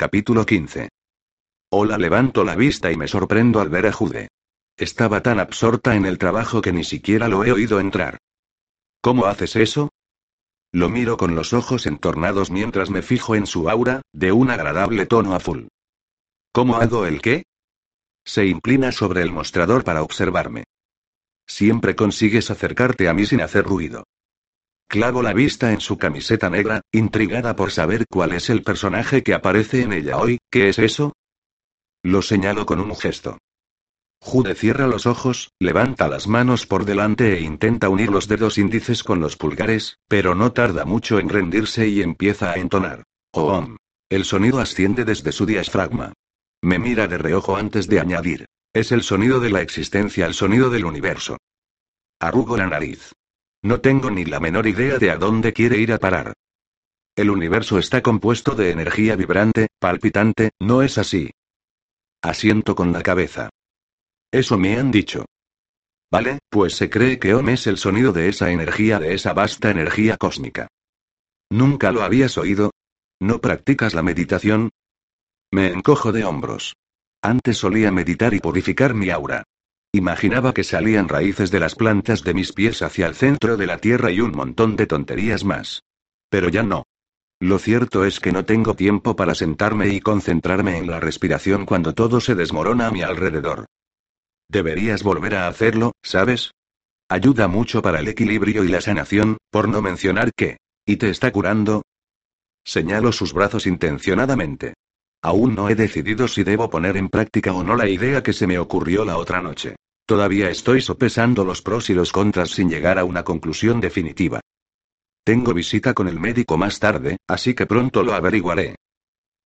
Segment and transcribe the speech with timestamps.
[0.00, 0.88] Capítulo 15.
[1.70, 4.28] Hola, levanto la vista y me sorprendo al ver a Jude.
[4.78, 8.16] Estaba tan absorta en el trabajo que ni siquiera lo he oído entrar.
[9.02, 9.90] ¿Cómo haces eso?
[10.72, 15.04] Lo miro con los ojos entornados mientras me fijo en su aura, de un agradable
[15.04, 15.68] tono azul.
[16.50, 17.42] ¿Cómo hago el qué?
[18.24, 20.64] Se inclina sobre el mostrador para observarme.
[21.46, 24.04] Siempre consigues acercarte a mí sin hacer ruido.
[24.90, 29.34] Clavo la vista en su camiseta negra, intrigada por saber cuál es el personaje que
[29.34, 31.12] aparece en ella hoy, ¿qué es eso?
[32.02, 33.38] Lo señalo con un gesto.
[34.20, 39.04] Jude cierra los ojos, levanta las manos por delante e intenta unir los dedos índices
[39.04, 43.04] con los pulgares, pero no tarda mucho en rendirse y empieza a entonar.
[43.32, 43.76] Oom.
[44.08, 46.14] El sonido asciende desde su diafragma.
[46.62, 48.46] Me mira de reojo antes de añadir.
[48.72, 51.36] Es el sonido de la existencia, el sonido del universo.
[52.18, 53.12] Arrugo la nariz.
[53.62, 56.32] No tengo ni la menor idea de a dónde quiere ir a parar.
[57.16, 61.30] El universo está compuesto de energía vibrante, palpitante, ¿no es así?
[62.22, 63.50] Asiento con la cabeza.
[64.30, 65.26] Eso me han dicho.
[66.10, 69.70] Vale, pues se cree que Om es el sonido de esa energía, de esa vasta
[69.70, 70.68] energía cósmica.
[71.50, 72.72] ¿Nunca lo habías oído?
[73.20, 74.70] ¿No practicas la meditación?
[75.52, 76.76] Me encojo de hombros.
[77.22, 79.44] Antes solía meditar y purificar mi aura.
[79.92, 83.78] Imaginaba que salían raíces de las plantas de mis pies hacia el centro de la
[83.78, 85.82] tierra y un montón de tonterías más.
[86.28, 86.84] Pero ya no.
[87.40, 91.92] Lo cierto es que no tengo tiempo para sentarme y concentrarme en la respiración cuando
[91.94, 93.66] todo se desmorona a mi alrededor.
[94.48, 96.52] Deberías volver a hacerlo, ¿sabes?
[97.08, 100.58] Ayuda mucho para el equilibrio y la sanación, por no mencionar que...
[100.86, 101.82] ¿Y te está curando?
[102.64, 104.74] Señalo sus brazos intencionadamente.
[105.22, 108.46] Aún no he decidido si debo poner en práctica o no la idea que se
[108.46, 109.76] me ocurrió la otra noche.
[110.10, 114.40] Todavía estoy sopesando los pros y los contras sin llegar a una conclusión definitiva.
[115.24, 118.74] Tengo visita con el médico más tarde, así que pronto lo averiguaré.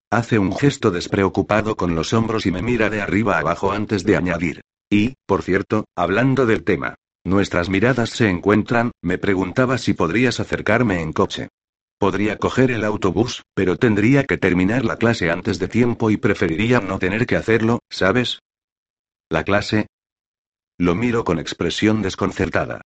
[0.09, 4.15] Hace un gesto despreocupado con los hombros y me mira de arriba abajo antes de
[4.15, 4.61] añadir.
[4.89, 6.95] Y, por cierto, hablando del tema.
[7.25, 11.49] Nuestras miradas se encuentran, me preguntaba si podrías acercarme en coche.
[11.99, 16.79] Podría coger el autobús, pero tendría que terminar la clase antes de tiempo y preferiría
[16.79, 18.39] no tener que hacerlo, ¿sabes?
[19.29, 19.87] ¿La clase?
[20.77, 22.81] Lo miro con expresión desconcertada.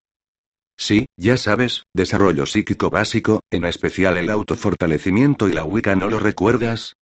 [0.77, 6.19] Sí, ya sabes, desarrollo psíquico básico, en especial el autofortalecimiento y la Wicca, ¿no lo
[6.19, 6.95] recuerdas?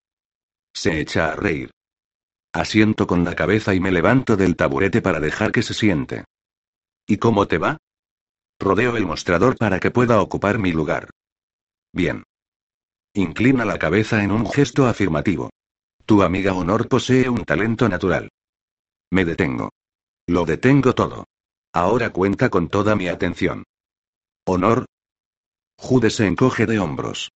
[0.72, 1.70] Se echa a reír.
[2.52, 6.24] Asiento con la cabeza y me levanto del taburete para dejar que se siente.
[7.06, 7.78] ¿Y cómo te va?
[8.60, 11.10] Rodeo el mostrador para que pueda ocupar mi lugar.
[11.92, 12.22] Bien.
[13.14, 15.50] Inclina la cabeza en un gesto afirmativo.
[16.06, 18.28] Tu amiga Honor posee un talento natural.
[19.10, 19.70] Me detengo.
[20.26, 21.26] Lo detengo todo.
[21.72, 23.64] Ahora cuenta con toda mi atención.
[24.46, 24.86] ¿Honor?
[25.76, 27.30] Jude se encoge de hombros.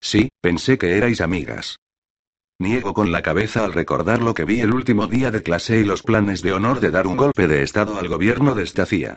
[0.00, 1.76] Sí, pensé que erais amigas.
[2.60, 5.84] Niego con la cabeza al recordar lo que vi el último día de clase y
[5.84, 9.16] los planes de honor de dar un golpe de estado al gobierno de Estacía.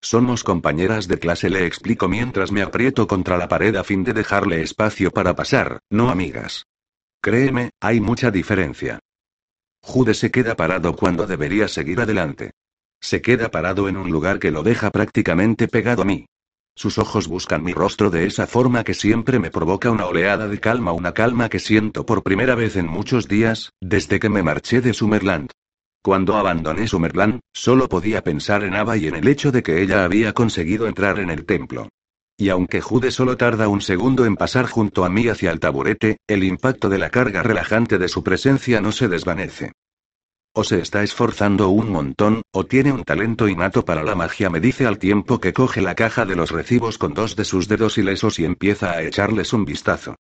[0.00, 4.12] Somos compañeras de clase, le explico mientras me aprieto contra la pared a fin de
[4.12, 6.64] dejarle espacio para pasar, no amigas.
[7.20, 9.00] Créeme, hay mucha diferencia.
[9.86, 12.50] Jude se queda parado cuando debería seguir adelante.
[13.00, 16.26] Se queda parado en un lugar que lo deja prácticamente pegado a mí.
[16.74, 20.58] Sus ojos buscan mi rostro de esa forma que siempre me provoca una oleada de
[20.58, 24.80] calma, una calma que siento por primera vez en muchos días, desde que me marché
[24.80, 25.52] de Summerland.
[26.02, 30.04] Cuando abandoné Summerland, solo podía pensar en Ava y en el hecho de que ella
[30.04, 31.88] había conseguido entrar en el templo.
[32.38, 36.18] Y aunque Jude solo tarda un segundo en pasar junto a mí hacia el taburete,
[36.26, 39.72] el impacto de la carga relajante de su presencia no se desvanece.
[40.54, 44.60] O se está esforzando un montón, o tiene un talento innato para la magia, me
[44.60, 47.98] dice al tiempo que coge la caja de los recibos con dos de sus dedos
[47.98, 50.16] ilesos y empieza a echarles un vistazo.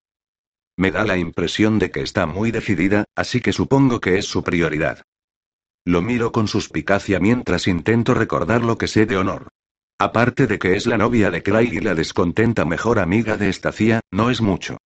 [0.77, 4.43] Me da la impresión de que está muy decidida, así que supongo que es su
[4.43, 5.03] prioridad.
[5.85, 9.49] Lo miro con suspicacia mientras intento recordar lo que sé de honor.
[9.97, 14.01] Aparte de que es la novia de Craig y la descontenta mejor amiga de Estacia,
[14.11, 14.77] no es mucho.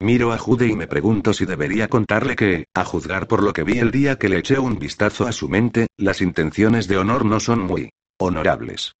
[0.00, 3.62] Miro a Jude y me pregunto si debería contarle que, a juzgar por lo que
[3.62, 7.24] vi el día que le eché un vistazo a su mente, las intenciones de honor
[7.24, 8.96] no son muy honorables.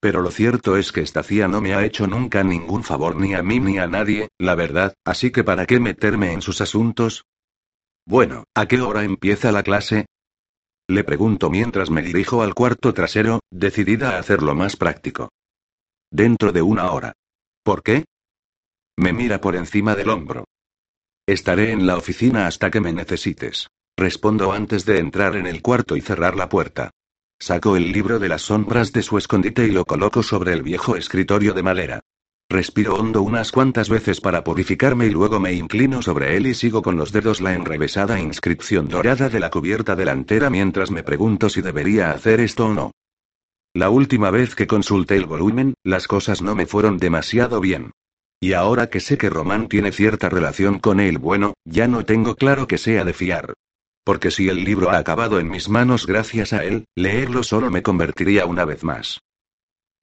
[0.00, 3.32] Pero lo cierto es que esta CIA no me ha hecho nunca ningún favor ni
[3.34, 7.24] a mí ni a nadie, la verdad, así que ¿para qué meterme en sus asuntos?
[8.04, 10.06] Bueno, ¿a qué hora empieza la clase?
[10.88, 15.30] Le pregunto mientras me dirijo al cuarto trasero, decidida a hacerlo más práctico.
[16.10, 17.14] Dentro de una hora.
[17.62, 18.04] ¿Por qué?
[18.96, 20.44] Me mira por encima del hombro.
[21.26, 23.68] Estaré en la oficina hasta que me necesites.
[23.96, 26.90] Respondo antes de entrar en el cuarto y cerrar la puerta.
[27.38, 30.96] Saco el libro de las sombras de su escondite y lo coloco sobre el viejo
[30.96, 32.00] escritorio de madera.
[32.48, 36.82] Respiro hondo unas cuantas veces para purificarme y luego me inclino sobre él y sigo
[36.82, 41.62] con los dedos la enrevesada inscripción dorada de la cubierta delantera mientras me pregunto si
[41.62, 42.90] debería hacer esto o no.
[43.72, 47.90] La última vez que consulté el volumen, las cosas no me fueron demasiado bien.
[48.40, 52.36] Y ahora que sé que Román tiene cierta relación con él bueno, ya no tengo
[52.36, 53.54] claro que sea de fiar.
[54.04, 57.82] Porque si el libro ha acabado en mis manos gracias a él, leerlo solo me
[57.82, 59.18] convertiría una vez más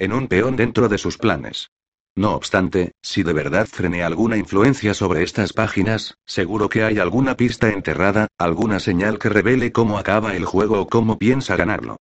[0.01, 1.69] en un peón dentro de sus planes.
[2.15, 7.37] No obstante, si de verdad frené alguna influencia sobre estas páginas, seguro que hay alguna
[7.37, 11.97] pista enterrada, alguna señal que revele cómo acaba el juego o cómo piensa ganarlo.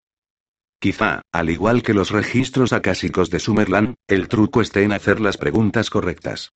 [0.79, 5.37] Quizá, al igual que los registros acásicos de Summerland, el truco esté en hacer las
[5.37, 6.51] preguntas correctas.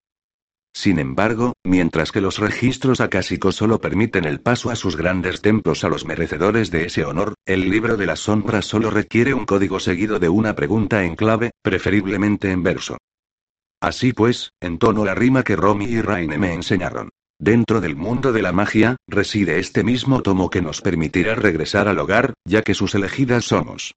[0.76, 5.84] Sin embargo, mientras que los registros acásicos solo permiten el paso a sus grandes templos
[5.84, 9.80] a los merecedores de ese honor, el libro de las sombras solo requiere un código
[9.80, 12.98] seguido de una pregunta en clave, preferiblemente en verso.
[13.84, 17.10] Así pues, entono la rima que Romy y Raine me enseñaron.
[17.38, 22.00] Dentro del mundo de la magia, reside este mismo tomo que nos permitirá regresar al
[22.00, 23.94] hogar, ya que sus elegidas somos.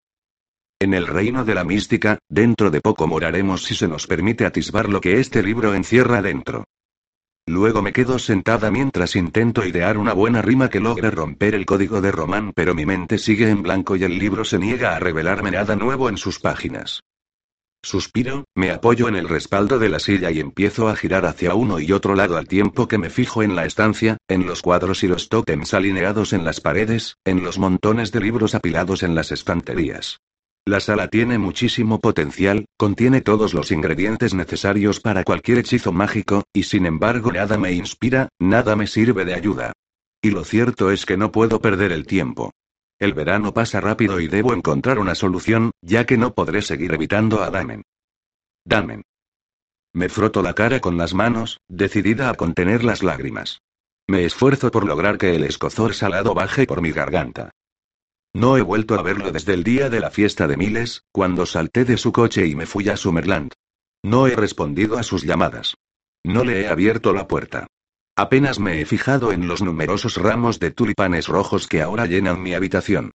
[0.80, 4.88] En el reino de la mística, dentro de poco moraremos si se nos permite atisbar
[4.88, 6.64] lo que este libro encierra dentro.
[7.46, 12.00] Luego me quedo sentada mientras intento idear una buena rima que logre romper el código
[12.00, 15.52] de Román, pero mi mente sigue en blanco y el libro se niega a revelarme
[15.52, 17.04] nada nuevo en sus páginas.
[17.86, 21.78] Suspiro, me apoyo en el respaldo de la silla y empiezo a girar hacia uno
[21.78, 25.06] y otro lado al tiempo que me fijo en la estancia, en los cuadros y
[25.06, 30.18] los tótems alineados en las paredes, en los montones de libros apilados en las estanterías.
[30.64, 36.64] La sala tiene muchísimo potencial, contiene todos los ingredientes necesarios para cualquier hechizo mágico, y
[36.64, 39.72] sin embargo nada me inspira, nada me sirve de ayuda.
[40.20, 42.50] Y lo cierto es que no puedo perder el tiempo.
[42.98, 47.42] El verano pasa rápido y debo encontrar una solución, ya que no podré seguir evitando
[47.42, 47.82] a Damen.
[48.64, 49.02] Damen.
[49.92, 53.60] Me froto la cara con las manos, decidida a contener las lágrimas.
[54.08, 57.50] Me esfuerzo por lograr que el escozor salado baje por mi garganta.
[58.34, 61.84] No he vuelto a verlo desde el día de la fiesta de Miles, cuando salté
[61.84, 63.52] de su coche y me fui a Summerland.
[64.04, 65.74] No he respondido a sus llamadas.
[66.24, 67.66] No le he abierto la puerta.
[68.18, 72.54] Apenas me he fijado en los numerosos ramos de tulipanes rojos que ahora llenan mi
[72.54, 73.10] habitación.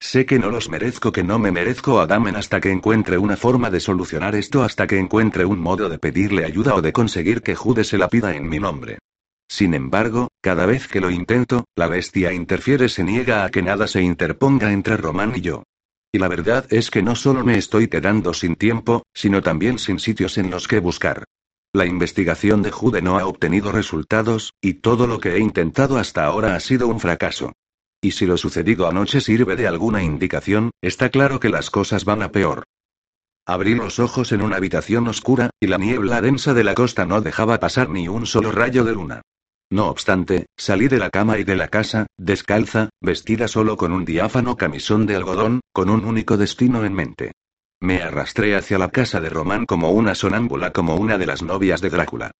[0.00, 3.36] Sé que no los merezco, que no me merezco a Damen hasta que encuentre una
[3.36, 7.42] forma de solucionar esto, hasta que encuentre un modo de pedirle ayuda o de conseguir
[7.42, 8.98] que Jude se la pida en mi nombre.
[9.46, 13.86] Sin embargo, cada vez que lo intento, la bestia interfiere, se niega a que nada
[13.86, 15.64] se interponga entre Román y yo.
[16.12, 19.98] Y la verdad es que no solo me estoy quedando sin tiempo, sino también sin
[19.98, 21.24] sitios en los que buscar.
[21.76, 26.24] La investigación de Jude no ha obtenido resultados, y todo lo que he intentado hasta
[26.24, 27.52] ahora ha sido un fracaso.
[28.00, 32.22] Y si lo sucedido anoche sirve de alguna indicación, está claro que las cosas van
[32.22, 32.64] a peor.
[33.44, 37.20] Abrí los ojos en una habitación oscura, y la niebla densa de la costa no
[37.20, 39.20] dejaba pasar ni un solo rayo de luna.
[39.68, 44.06] No obstante, salí de la cama y de la casa, descalza, vestida solo con un
[44.06, 47.32] diáfano camisón de algodón, con un único destino en mente.
[47.80, 51.80] Me arrastré hacia la casa de Román como una sonámbula, como una de las novias
[51.80, 52.30] de Drácula.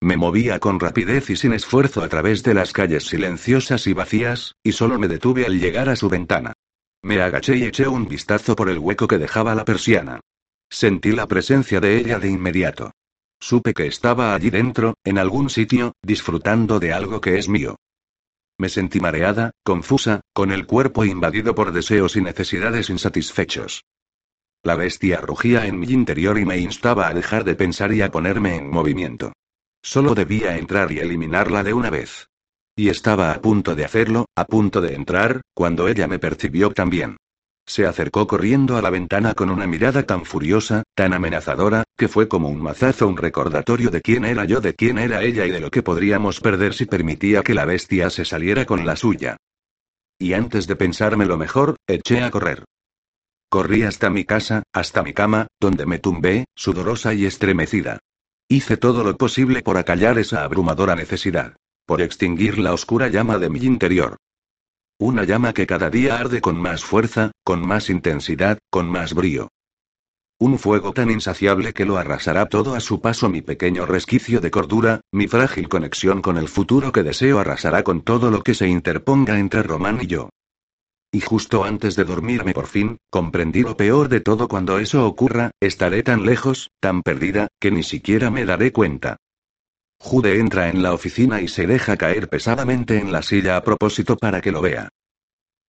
[0.00, 4.54] Me movía con rapidez y sin esfuerzo a través de las calles silenciosas y vacías,
[4.62, 6.52] y solo me detuve al llegar a su ventana.
[7.02, 10.20] Me agaché y eché un vistazo por el hueco que dejaba la persiana.
[10.70, 12.92] Sentí la presencia de ella de inmediato.
[13.40, 17.76] Supe que estaba allí dentro, en algún sitio, disfrutando de algo que es mío.
[18.58, 23.82] Me sentí mareada, confusa, con el cuerpo invadido por deseos y necesidades insatisfechos.
[24.64, 28.12] La bestia rugía en mi interior y me instaba a dejar de pensar y a
[28.12, 29.32] ponerme en movimiento.
[29.82, 32.28] Solo debía entrar y eliminarla de una vez.
[32.76, 37.16] Y estaba a punto de hacerlo, a punto de entrar, cuando ella me percibió también.
[37.66, 42.28] Se acercó corriendo a la ventana con una mirada tan furiosa, tan amenazadora, que fue
[42.28, 45.60] como un mazazo, un recordatorio de quién era yo, de quién era ella y de
[45.60, 49.36] lo que podríamos perder si permitía que la bestia se saliera con la suya.
[50.18, 52.64] Y antes de pensarme lo mejor, eché a correr.
[53.52, 57.98] Corrí hasta mi casa, hasta mi cama, donde me tumbé, sudorosa y estremecida.
[58.48, 61.54] Hice todo lo posible por acallar esa abrumadora necesidad.
[61.84, 64.16] Por extinguir la oscura llama de mi interior.
[64.98, 69.48] Una llama que cada día arde con más fuerza, con más intensidad, con más brío.
[70.38, 74.50] Un fuego tan insaciable que lo arrasará todo a su paso mi pequeño resquicio de
[74.50, 78.66] cordura, mi frágil conexión con el futuro que deseo arrasará con todo lo que se
[78.66, 80.30] interponga entre Román y yo.
[81.14, 85.50] Y justo antes de dormirme por fin, comprendí lo peor de todo cuando eso ocurra,
[85.60, 89.18] estaré tan lejos, tan perdida, que ni siquiera me daré cuenta.
[89.98, 94.16] Jude entra en la oficina y se deja caer pesadamente en la silla a propósito
[94.16, 94.88] para que lo vea.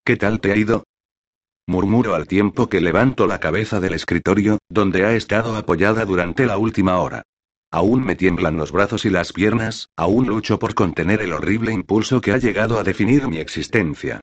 [0.06, 0.86] ¿Qué tal te ha ido?
[1.68, 6.58] Murmuro al tiempo que levanto la cabeza del escritorio, donde ha estado apoyada durante la
[6.58, 7.24] última hora.
[7.70, 12.22] Aún me tiemblan los brazos y las piernas, aún lucho por contener el horrible impulso
[12.22, 14.22] que ha llegado a definir mi existencia.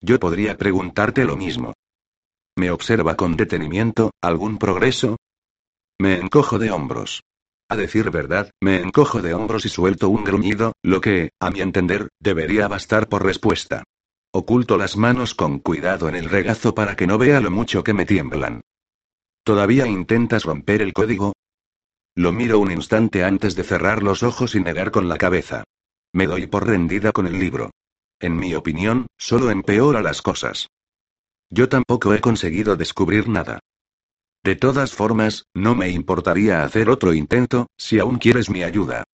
[0.00, 1.74] Yo podría preguntarte lo mismo.
[2.56, 5.16] Me observa con detenimiento, ¿algún progreso?
[6.00, 7.22] Me encojo de hombros.
[7.68, 11.60] A decir verdad, me encojo de hombros y suelto un gruñido, lo que, a mi
[11.60, 13.84] entender, debería bastar por respuesta.
[14.32, 17.92] Oculto las manos con cuidado en el regazo para que no vea lo mucho que
[17.92, 18.62] me tiemblan.
[19.44, 21.32] ¿Todavía intentas romper el código?
[22.16, 25.64] Lo miro un instante antes de cerrar los ojos y negar con la cabeza.
[26.12, 27.70] Me doy por rendida con el libro.
[28.20, 30.68] En mi opinión, solo empeora las cosas.
[31.48, 33.60] Yo tampoco he conseguido descubrir nada.
[34.44, 39.04] De todas formas, no me importaría hacer otro intento, si aún quieres mi ayuda.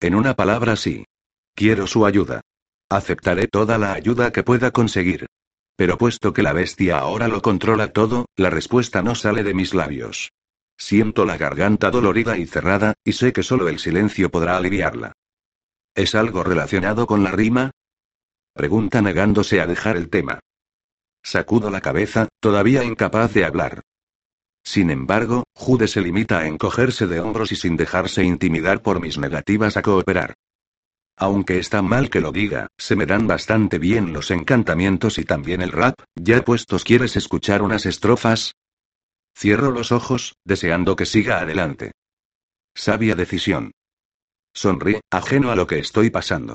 [0.00, 1.06] En una palabra sí.
[1.54, 2.40] Quiero su ayuda.
[2.88, 5.26] Aceptaré toda la ayuda que pueda conseguir.
[5.76, 9.74] Pero puesto que la bestia ahora lo controla todo, la respuesta no sale de mis
[9.74, 10.32] labios.
[10.76, 15.12] Siento la garganta dolorida y cerrada, y sé que solo el silencio podrá aliviarla.
[15.94, 17.70] ¿Es algo relacionado con la rima?
[18.54, 20.38] Pregunta negándose a dejar el tema.
[21.24, 23.82] Sacudo la cabeza, todavía incapaz de hablar.
[24.62, 29.18] Sin embargo, Jude se limita a encogerse de hombros y sin dejarse intimidar por mis
[29.18, 30.34] negativas a cooperar.
[31.16, 35.60] Aunque está mal que lo diga, se me dan bastante bien los encantamientos y también
[35.60, 38.54] el rap, ya puestos quieres escuchar unas estrofas.
[39.36, 41.92] Cierro los ojos, deseando que siga adelante.
[42.74, 43.72] Sabia decisión.
[44.52, 46.54] Sonríe, ajeno a lo que estoy pasando.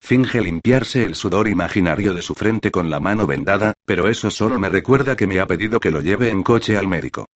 [0.00, 4.58] Finge limpiarse el sudor imaginario de su frente con la mano vendada, pero eso solo
[4.58, 7.26] me recuerda que me ha pedido que lo lleve en coche al médico.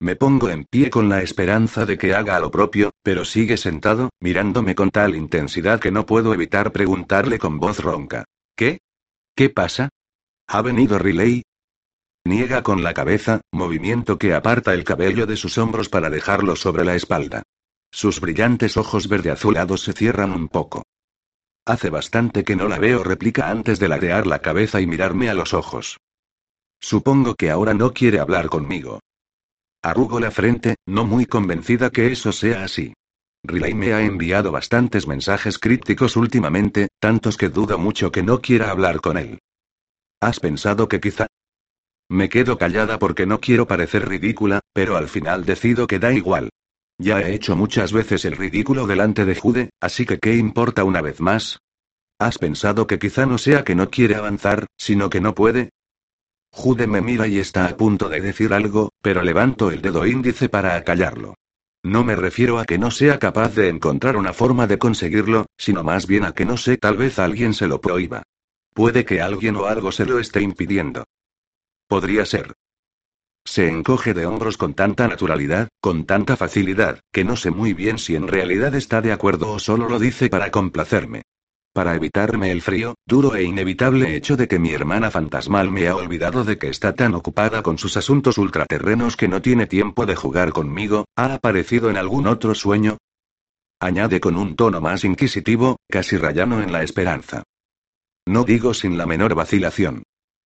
[0.00, 4.10] Me pongo en pie con la esperanza de que haga lo propio, pero sigue sentado,
[4.18, 8.24] mirándome con tal intensidad que no puedo evitar preguntarle con voz ronca.
[8.56, 8.80] ¿Qué?
[9.36, 9.90] ¿Qué pasa?
[10.48, 11.44] ¿Ha venido Riley?
[12.24, 16.84] Niega con la cabeza, movimiento que aparta el cabello de sus hombros para dejarlo sobre
[16.84, 17.42] la espalda.
[17.92, 20.82] Sus brillantes ojos verde azulados se cierran un poco.
[21.64, 25.34] Hace bastante que no la veo, replica antes de ladear la cabeza y mirarme a
[25.34, 25.98] los ojos.
[26.80, 29.00] Supongo que ahora no quiere hablar conmigo.
[29.82, 32.94] Arrugo la frente, no muy convencida que eso sea así.
[33.44, 38.70] Riley me ha enviado bastantes mensajes crípticos últimamente, tantos que dudo mucho que no quiera
[38.70, 39.38] hablar con él.
[40.20, 41.26] ¿Has pensado que quizá...
[42.08, 46.50] Me quedo callada porque no quiero parecer ridícula, pero al final decido que da igual.
[47.02, 51.02] Ya he hecho muchas veces el ridículo delante de Jude, así que ¿qué importa una
[51.02, 51.58] vez más?
[52.16, 55.70] ¿Has pensado que quizá no sea que no quiere avanzar, sino que no puede?
[56.52, 60.48] Jude me mira y está a punto de decir algo, pero levanto el dedo índice
[60.48, 61.34] para acallarlo.
[61.82, 65.82] No me refiero a que no sea capaz de encontrar una forma de conseguirlo, sino
[65.82, 68.22] más bien a que no sé, tal vez alguien se lo prohíba.
[68.74, 71.02] Puede que alguien o algo se lo esté impidiendo.
[71.88, 72.52] Podría ser.
[73.44, 77.98] Se encoge de hombros con tanta naturalidad, con tanta facilidad, que no sé muy bien
[77.98, 81.22] si en realidad está de acuerdo o solo lo dice para complacerme.
[81.74, 85.96] Para evitarme el frío, duro e inevitable hecho de que mi hermana fantasmal me ha
[85.96, 90.14] olvidado de que está tan ocupada con sus asuntos ultraterrenos que no tiene tiempo de
[90.14, 92.98] jugar conmigo, ¿ha aparecido en algún otro sueño?
[93.80, 97.42] Añade con un tono más inquisitivo, casi rayano en la esperanza.
[98.26, 100.04] No digo sin la menor vacilación.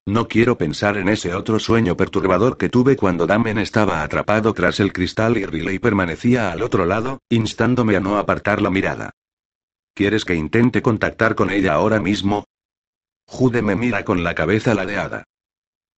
[0.08, 4.78] No quiero pensar en ese otro sueño perturbador que tuve cuando Damen estaba atrapado tras
[4.78, 9.10] el cristal y Riley permanecía al otro lado, instándome a no apartar la mirada.
[9.94, 12.44] ¿Quieres que intente contactar con ella ahora mismo?
[13.26, 15.24] Jude me mira con la cabeza ladeada.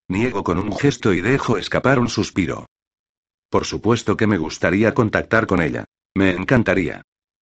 [0.09, 2.65] Niego con un gesto y dejo escapar un suspiro.
[3.51, 5.85] Por supuesto que me gustaría contactar con ella.
[6.15, 7.03] Me encantaría.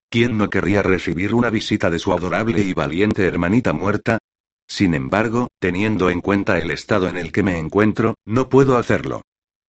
[0.10, 4.18] ¿Quién no querría recibir una visita de su adorable y valiente hermanita muerta?
[4.68, 9.22] Sin embargo, teniendo en cuenta el estado en el que me encuentro, no puedo hacerlo.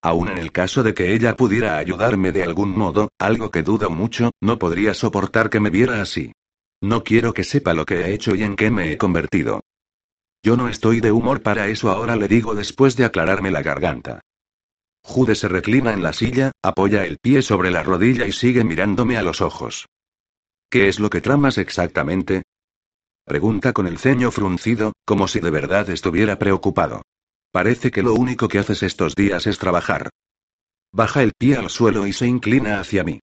[0.03, 3.91] Aún en el caso de que ella pudiera ayudarme de algún modo, algo que dudo
[3.91, 6.33] mucho, no podría soportar que me viera así.
[6.81, 9.63] No quiero que sepa lo que he hecho y en qué me he convertido.
[10.43, 14.21] Yo no estoy de humor para eso ahora le digo después de aclararme la garganta.
[15.03, 19.17] Jude se reclina en la silla, apoya el pie sobre la rodilla y sigue mirándome
[19.17, 19.87] a los ojos.
[20.71, 22.43] ¿Qué es lo que tramas exactamente?
[23.27, 27.03] Pregunta con el ceño fruncido, como si de verdad estuviera preocupado.
[27.51, 30.11] Parece que lo único que haces estos días es trabajar.
[30.93, 33.19] Baja el pie al suelo y se inclina hacia mí.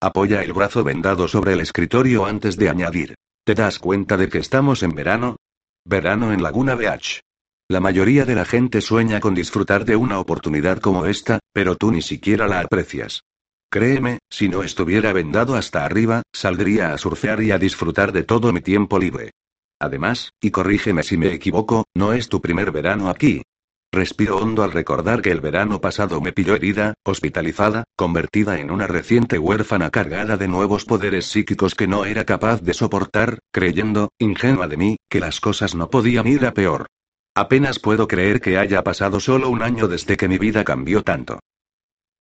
[0.00, 3.16] Apoya el brazo vendado sobre el escritorio antes de añadir.
[3.44, 5.38] ¿Te das cuenta de que estamos en verano?
[5.84, 7.20] Verano en Laguna Beach.
[7.66, 11.90] La mayoría de la gente sueña con disfrutar de una oportunidad como esta, pero tú
[11.90, 13.24] ni siquiera la aprecias.
[13.70, 18.52] Créeme, si no estuviera vendado hasta arriba, saldría a surfear y a disfrutar de todo
[18.52, 19.32] mi tiempo libre.
[19.80, 23.42] Además, y corrígeme si me equivoco, no es tu primer verano aquí.
[23.90, 28.86] Respiro hondo al recordar que el verano pasado me pilló herida, hospitalizada, convertida en una
[28.86, 34.68] reciente huérfana cargada de nuevos poderes psíquicos que no era capaz de soportar, creyendo, ingenua
[34.68, 36.86] de mí, que las cosas no podían ir a peor.
[37.34, 41.38] Apenas puedo creer que haya pasado solo un año desde que mi vida cambió tanto.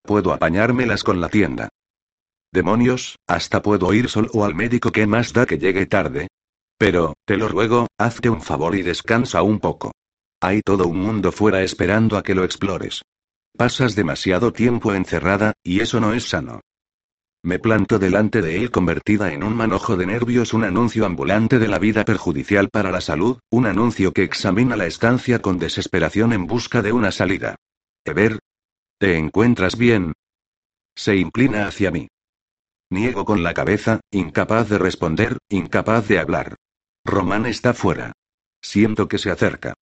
[0.03, 1.67] Puedo apañármelas con la tienda.
[2.53, 6.27] Demonios, hasta puedo ir solo al médico que más da que llegue tarde.
[6.77, 9.91] Pero, te lo ruego, hazte un favor y descansa un poco.
[10.41, 13.01] Hay todo un mundo fuera esperando a que lo explores.
[13.57, 16.61] Pasas demasiado tiempo encerrada, y eso no es sano.
[17.43, 21.67] Me planto delante de él convertida en un manojo de nervios, un anuncio ambulante de
[21.67, 26.45] la vida perjudicial para la salud, un anuncio que examina la estancia con desesperación en
[26.45, 27.55] busca de una salida.
[28.05, 28.39] Ever.
[28.99, 30.13] ¿Te encuentras bien?
[30.95, 32.07] Se inclina hacia mí.
[32.89, 36.55] Niego con la cabeza, incapaz de responder, incapaz de hablar.
[37.07, 38.11] Román está fuera.
[38.61, 39.73] Siento que se acerca.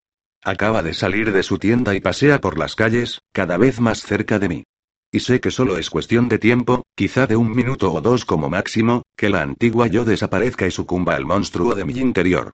[0.43, 4.37] Acaba de salir de su tienda y pasea por las calles, cada vez más cerca
[4.37, 4.63] de mí.
[5.11, 8.47] Y sé que solo es cuestión de tiempo, quizá de un minuto o dos como
[8.47, 12.51] máximo, que la antigua yo desaparezca y sucumba al monstruo de mi interior.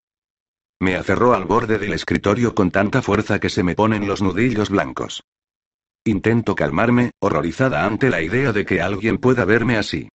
[0.80, 4.70] Me aferró al borde del escritorio con tanta fuerza que se me ponen los nudillos
[4.70, 5.22] blancos.
[6.06, 10.08] Intento calmarme, horrorizada ante la idea de que alguien pueda verme así.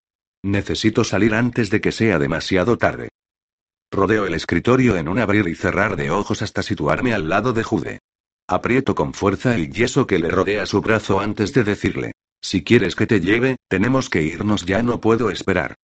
[0.43, 3.11] Necesito salir antes de que sea demasiado tarde.
[3.91, 7.63] Rodeo el escritorio en un abrir y cerrar de ojos hasta situarme al lado de
[7.63, 8.01] Jude.
[8.49, 12.13] Aprieto con fuerza el yeso que le rodea su brazo antes de decirle.
[12.41, 15.75] Si quieres que te lleve, tenemos que irnos ya no puedo esperar.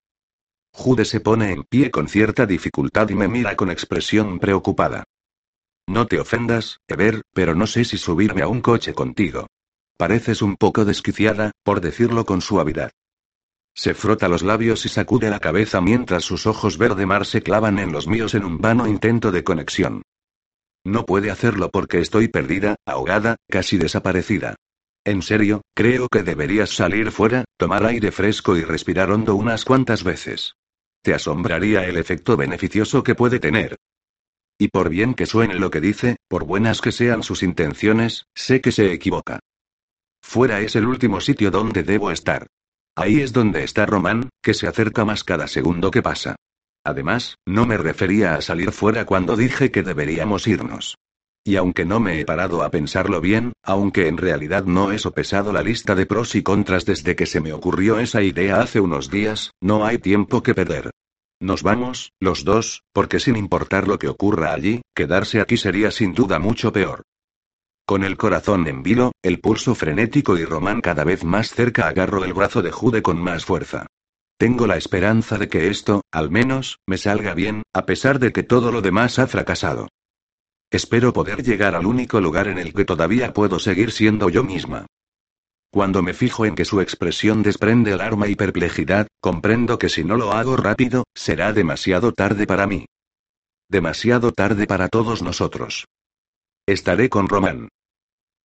[0.73, 5.05] Jude se pone en pie con cierta dificultad y me mira con expresión preocupada.
[5.87, 9.49] No te ofendas, Ever, pero no sé si subirme a un coche contigo.
[9.97, 12.93] Pareces un poco desquiciada, por decirlo con suavidad.
[13.75, 17.79] Se frota los labios y sacude la cabeza mientras sus ojos verde mar se clavan
[17.79, 20.03] en los míos en un vano intento de conexión.
[20.85, 24.57] No puede hacerlo porque estoy perdida, ahogada, casi desaparecida.
[25.05, 30.05] En serio, creo que deberías salir fuera, tomar aire fresco y respirar hondo unas cuantas
[30.05, 30.55] veces.
[31.03, 33.77] Te asombraría el efecto beneficioso que puede tener.
[34.59, 38.61] Y por bien que suene lo que dice, por buenas que sean sus intenciones, sé
[38.61, 39.41] que se equivoca.
[40.21, 42.47] Fuera es el último sitio donde debo estar.
[42.95, 46.37] Ahí es donde está Román, que se acerca más cada segundo que pasa.
[46.85, 50.97] Además, no me refería a salir fuera cuando dije que deberíamos irnos.
[51.45, 55.53] Y aunque no me he parado a pensarlo bien, aunque en realidad no he sopesado
[55.53, 59.11] la lista de pros y contras desde que se me ocurrió esa idea hace unos
[59.11, 60.91] días, no hay tiempo que perder.
[61.41, 66.15] Nos vamos, los dos, porque sin importar lo que ocurra allí, quedarse aquí sería sin
[66.15, 67.03] duda mucho peor.
[67.85, 72.25] Con el corazón en vilo, el pulso frenético y Román cada vez más cerca agarro
[72.25, 73.87] el brazo de Jude con más fuerza.
[74.39, 78.43] Tengo la esperanza de que esto, al menos, me salga bien, a pesar de que
[78.43, 79.89] todo lo demás ha fracasado.
[80.71, 84.87] Espero poder llegar al único lugar en el que todavía puedo seguir siendo yo misma.
[85.71, 90.17] Cuando me fijo en que su expresión desprende alarma y perplejidad, comprendo que si no
[90.17, 92.87] lo hago rápido, será demasiado tarde para mí.
[93.69, 95.87] Demasiado tarde para todos nosotros.
[96.67, 97.69] Estaré con Román.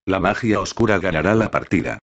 [0.07, 1.99] La magia oscura ganará la partida.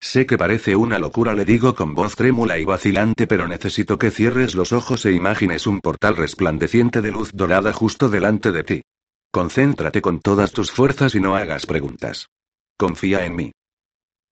[0.00, 4.10] Sé que parece una locura, le digo con voz trémula y vacilante, pero necesito que
[4.10, 8.82] cierres los ojos e imagines un portal resplandeciente de luz dorada justo delante de ti.
[9.30, 12.30] Concéntrate con todas tus fuerzas y no hagas preguntas.
[12.78, 13.52] Confía en mí.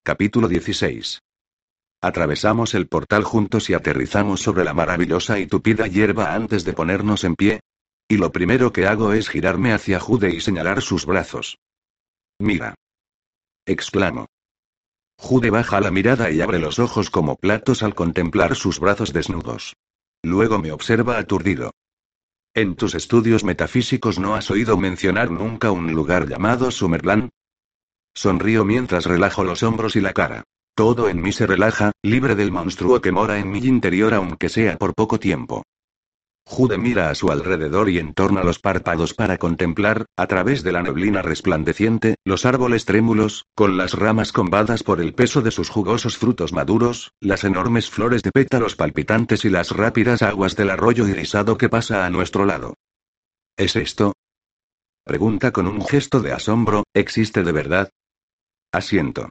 [0.03, 1.21] Capítulo 16.
[2.01, 7.25] Atravesamos el portal juntos y aterrizamos sobre la maravillosa y tupida hierba antes de ponernos
[7.25, 7.61] en pie.
[8.15, 11.59] Y lo primero que hago es girarme hacia Jude y señalar sus brazos.
[12.39, 12.77] Mira.
[13.67, 14.27] Exclamo.
[15.19, 19.75] Jude baja la mirada y abre los ojos como platos al contemplar sus brazos desnudos.
[20.23, 21.73] Luego me observa aturdido.
[22.55, 27.31] ¿En tus estudios metafísicos no has oído mencionar nunca un lugar llamado Summerland?
[28.15, 30.45] Sonrío mientras relajo los hombros y la cara.
[30.77, 34.77] Todo en mí se relaja, libre del monstruo que mora en mi interior aunque sea
[34.79, 35.65] por poco tiempo.
[36.47, 40.83] Jude mira a su alrededor y entorna los párpados para contemplar, a través de la
[40.83, 46.19] neblina resplandeciente, los árboles trémulos, con las ramas combadas por el peso de sus jugosos
[46.19, 51.57] frutos maduros, las enormes flores de pétalos palpitantes y las rápidas aguas del arroyo irisado
[51.57, 52.75] que pasa a nuestro lado.
[53.57, 54.13] ¿Es esto?
[55.05, 57.91] Pregunta con un gesto de asombro, ¿existe de verdad?
[58.71, 59.31] Asiento.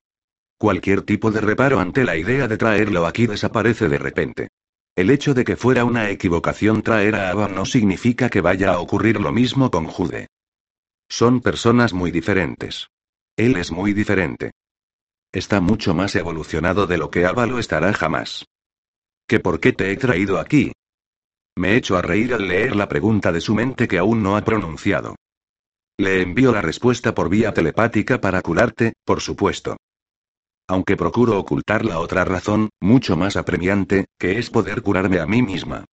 [0.58, 4.48] Cualquier tipo de reparo ante la idea de traerlo aquí desaparece de repente.
[4.96, 8.80] El hecho de que fuera una equivocación traer a Ava no significa que vaya a
[8.80, 10.28] ocurrir lo mismo con Jude.
[11.10, 12.90] Son personas muy diferentes.
[13.36, 14.52] Él es muy diferente.
[15.32, 18.46] Está mucho más evolucionado de lo que Ava lo estará jamás.
[19.28, 20.72] ¿Que por qué te he traído aquí?
[21.56, 24.44] Me echo a reír al leer la pregunta de su mente que aún no ha
[24.44, 25.16] pronunciado.
[25.98, 29.78] Le envío la respuesta por vía telepática para curarte, por supuesto
[30.68, 35.42] aunque procuro ocultar la otra razón, mucho más apremiante, que es poder curarme a mí
[35.42, 35.86] misma.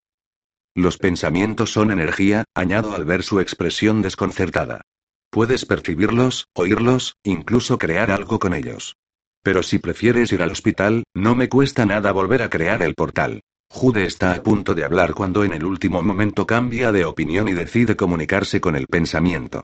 [0.75, 4.83] Los pensamientos son energía, añado al ver su expresión desconcertada.
[5.31, 8.97] Puedes percibirlos, oírlos, incluso crear algo con ellos.
[9.43, 13.41] Pero si prefieres ir al hospital, no me cuesta nada volver a crear el portal.
[13.73, 17.53] Jude está a punto de hablar cuando en el último momento cambia de opinión y
[17.53, 19.63] decide comunicarse con el pensamiento.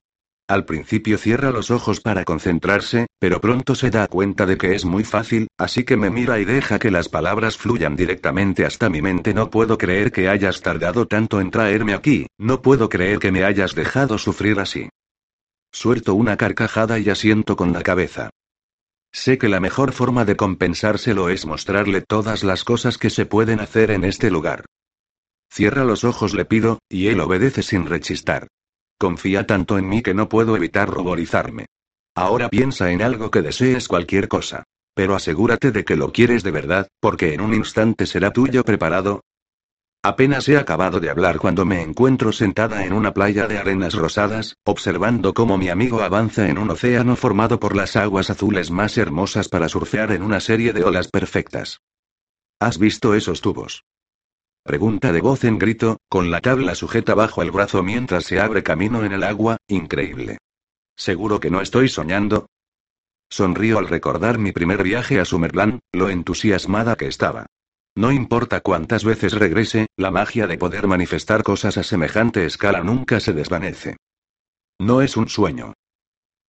[0.48, 4.84] Al principio cierra los ojos para concentrarse, pero pronto se da cuenta de que es
[4.84, 9.02] muy fácil, así que me mira y deja que las palabras fluyan directamente hasta mi
[9.02, 9.34] mente.
[9.34, 13.42] No puedo creer que hayas tardado tanto en traerme aquí, no puedo creer que me
[13.42, 14.88] hayas dejado sufrir así.
[15.72, 18.30] Suelto una carcajada y asiento con la cabeza.
[19.12, 23.58] Sé que la mejor forma de compensárselo es mostrarle todas las cosas que se pueden
[23.58, 24.64] hacer en este lugar.
[25.50, 28.46] Cierra los ojos, le pido, y él obedece sin rechistar.
[28.98, 31.66] Confía tanto en mí que no puedo evitar ruborizarme.
[32.14, 34.64] Ahora piensa en algo que desees cualquier cosa.
[34.94, 39.20] Pero asegúrate de que lo quieres de verdad, porque en un instante será tuyo preparado.
[40.02, 44.56] Apenas he acabado de hablar cuando me encuentro sentada en una playa de arenas rosadas,
[44.64, 49.48] observando cómo mi amigo avanza en un océano formado por las aguas azules más hermosas
[49.50, 51.80] para surfear en una serie de olas perfectas.
[52.58, 53.84] ¿Has visto esos tubos?
[54.66, 58.64] Pregunta de voz en grito, con la tabla sujeta bajo el brazo mientras se abre
[58.64, 60.38] camino en el agua, increíble.
[60.96, 62.48] ¿Seguro que no estoy soñando?
[63.30, 67.46] Sonrío al recordar mi primer viaje a Summerland, lo entusiasmada que estaba.
[67.94, 73.20] No importa cuántas veces regrese, la magia de poder manifestar cosas a semejante escala nunca
[73.20, 73.96] se desvanece.
[74.80, 75.74] No es un sueño.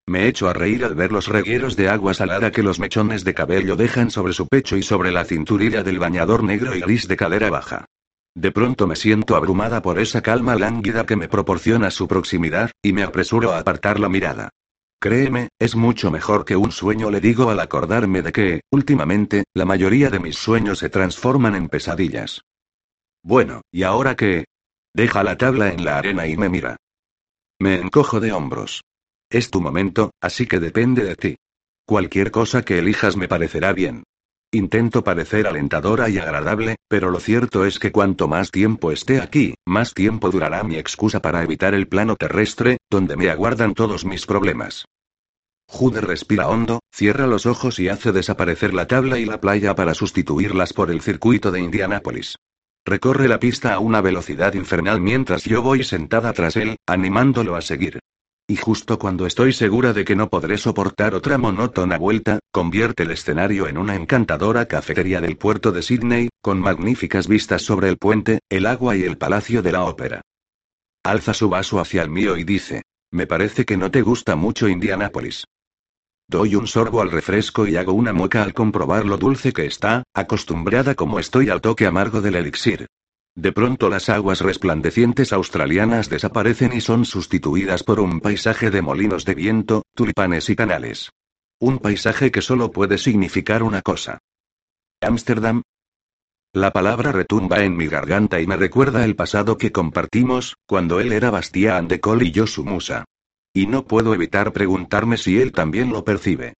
[0.07, 3.35] Me echo a reír al ver los regueros de agua salada que los mechones de
[3.35, 7.15] cabello dejan sobre su pecho y sobre la cinturilla del bañador negro y gris de
[7.15, 7.85] cadera baja.
[8.37, 12.93] De pronto me siento abrumada por esa calma lánguida que me proporciona su proximidad, y
[12.93, 14.49] me apresuro a apartar la mirada.
[14.99, 19.65] Créeme, es mucho mejor que un sueño, le digo al acordarme de que, últimamente, la
[19.65, 22.41] mayoría de mis sueños se transforman en pesadillas.
[23.23, 24.45] Bueno, ¿y ahora qué?
[24.93, 26.77] Deja la tabla en la arena y me mira.
[27.59, 28.83] Me encojo de hombros.
[29.31, 31.35] Es tu momento, así que depende de ti.
[31.87, 34.03] Cualquier cosa que elijas me parecerá bien.
[34.53, 39.55] Intento parecer alentadora y agradable, pero lo cierto es que cuanto más tiempo esté aquí,
[39.65, 44.25] más tiempo durará mi excusa para evitar el plano terrestre, donde me aguardan todos mis
[44.25, 44.85] problemas.
[45.67, 49.93] Jude respira hondo, cierra los ojos y hace desaparecer la tabla y la playa para
[49.93, 52.37] sustituirlas por el circuito de Indianápolis.
[52.85, 57.61] Recorre la pista a una velocidad infernal mientras yo voy sentada tras él, animándolo a
[57.61, 57.99] seguir.
[58.49, 63.11] Y justo cuando estoy segura de que no podré soportar otra monótona vuelta, convierte el
[63.11, 68.39] escenario en una encantadora cafetería del puerto de Sydney, con magníficas vistas sobre el puente,
[68.49, 70.21] el agua y el palacio de la ópera.
[71.03, 74.69] Alza su vaso hacia el mío y dice, me parece que no te gusta mucho
[74.69, 75.43] Indianápolis.
[76.29, 80.03] Doy un sorbo al refresco y hago una mueca al comprobar lo dulce que está,
[80.13, 82.87] acostumbrada como estoy al toque amargo del elixir.
[83.37, 89.25] De pronto las aguas resplandecientes australianas desaparecen y son sustituidas por un paisaje de molinos
[89.25, 91.11] de viento, tulipanes y canales.
[91.59, 94.17] Un paisaje que solo puede significar una cosa.
[95.01, 95.61] Ámsterdam.
[96.51, 101.11] La palabra retumba en mi garganta y me recuerda el pasado que compartimos, cuando él
[101.11, 103.05] era Bastián de Col y yo su musa.
[103.53, 106.55] Y no puedo evitar preguntarme si él también lo percibe.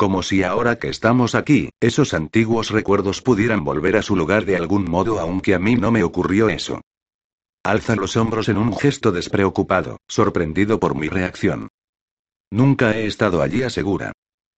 [0.00, 4.56] Como si ahora que estamos aquí, esos antiguos recuerdos pudieran volver a su lugar de
[4.56, 6.80] algún modo, aunque a mí no me ocurrió eso.
[7.62, 11.68] Alza los hombros en un gesto despreocupado, sorprendido por mi reacción.
[12.50, 14.12] Nunca he estado allí, asegura.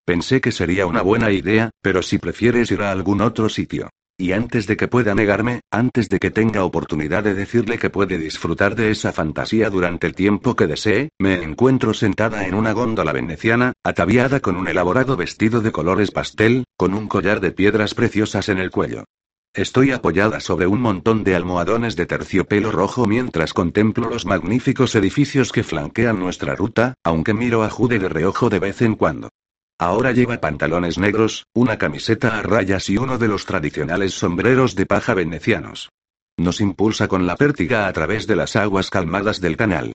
[0.05, 3.91] Pensé que sería una buena idea, pero si prefieres ir a algún otro sitio.
[4.19, 8.19] Y antes de que pueda negarme, antes de que tenga oportunidad de decirle que puede
[8.19, 13.13] disfrutar de esa fantasía durante el tiempo que desee, me encuentro sentada en una góndola
[13.13, 18.49] veneciana, ataviada con un elaborado vestido de colores pastel, con un collar de piedras preciosas
[18.49, 19.05] en el cuello.
[19.55, 25.53] Estoy apoyada sobre un montón de almohadones de terciopelo rojo mientras contemplo los magníficos edificios
[25.53, 29.29] que flanquean nuestra ruta, aunque miro a Jude de reojo de vez en cuando.
[29.83, 34.87] Ahora lleva pantalones negros, una camiseta a rayas y uno de los tradicionales sombreros de
[34.87, 35.91] paja venecianos.
[36.37, 39.93] Nos impulsa con la pértiga a través de las aguas calmadas del canal.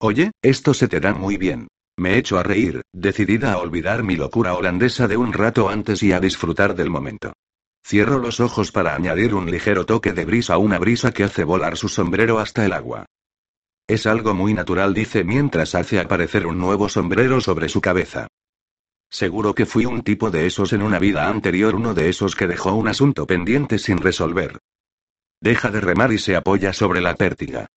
[0.00, 1.68] Oye, esto se te da muy bien.
[1.96, 6.10] Me echo a reír, decidida a olvidar mi locura holandesa de un rato antes y
[6.10, 7.32] a disfrutar del momento.
[7.86, 11.44] Cierro los ojos para añadir un ligero toque de brisa a una brisa que hace
[11.44, 13.06] volar su sombrero hasta el agua.
[13.86, 18.26] Es algo muy natural, dice mientras hace aparecer un nuevo sombrero sobre su cabeza.
[19.16, 22.46] Seguro que fui un tipo de esos en una vida anterior, uno de esos que
[22.46, 24.58] dejó un asunto pendiente sin resolver.
[25.40, 27.68] Deja de remar y se apoya sobre la pértiga.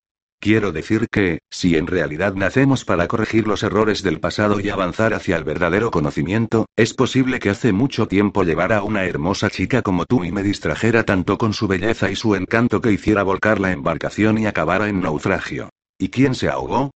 [0.41, 5.13] Quiero decir que, si en realidad nacemos para corregir los errores del pasado y avanzar
[5.13, 9.81] hacia el verdadero conocimiento, es posible que hace mucho tiempo llevara a una hermosa chica
[9.81, 13.61] como tú y me distrajera tanto con su belleza y su encanto que hiciera volcar
[13.61, 15.69] la embarcación y acabara en naufragio.
[15.97, 16.91] ¿Y quién se ahogó?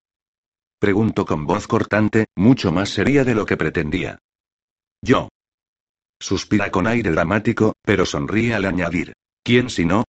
[0.79, 4.19] Pregunto con voz cortante, mucho más seria de lo que pretendía.
[5.03, 5.27] Yo.
[6.17, 9.11] Suspira con aire dramático, pero sonríe al añadir.
[9.43, 10.05] ¿Quién si no?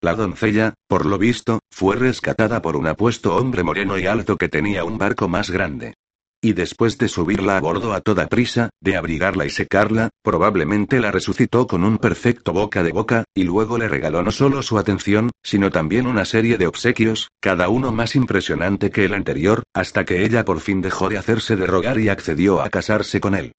[0.00, 4.48] La doncella, por lo visto, fue rescatada por un apuesto hombre moreno y alto que
[4.48, 5.94] tenía un barco más grande.
[6.42, 11.12] Y después de subirla a bordo a toda prisa, de abrigarla y secarla, probablemente la
[11.12, 15.30] resucitó con un perfecto boca de boca, y luego le regaló no solo su atención,
[15.44, 20.24] sino también una serie de obsequios, cada uno más impresionante que el anterior, hasta que
[20.24, 23.52] ella por fin dejó de hacerse de rogar y accedió a casarse con él.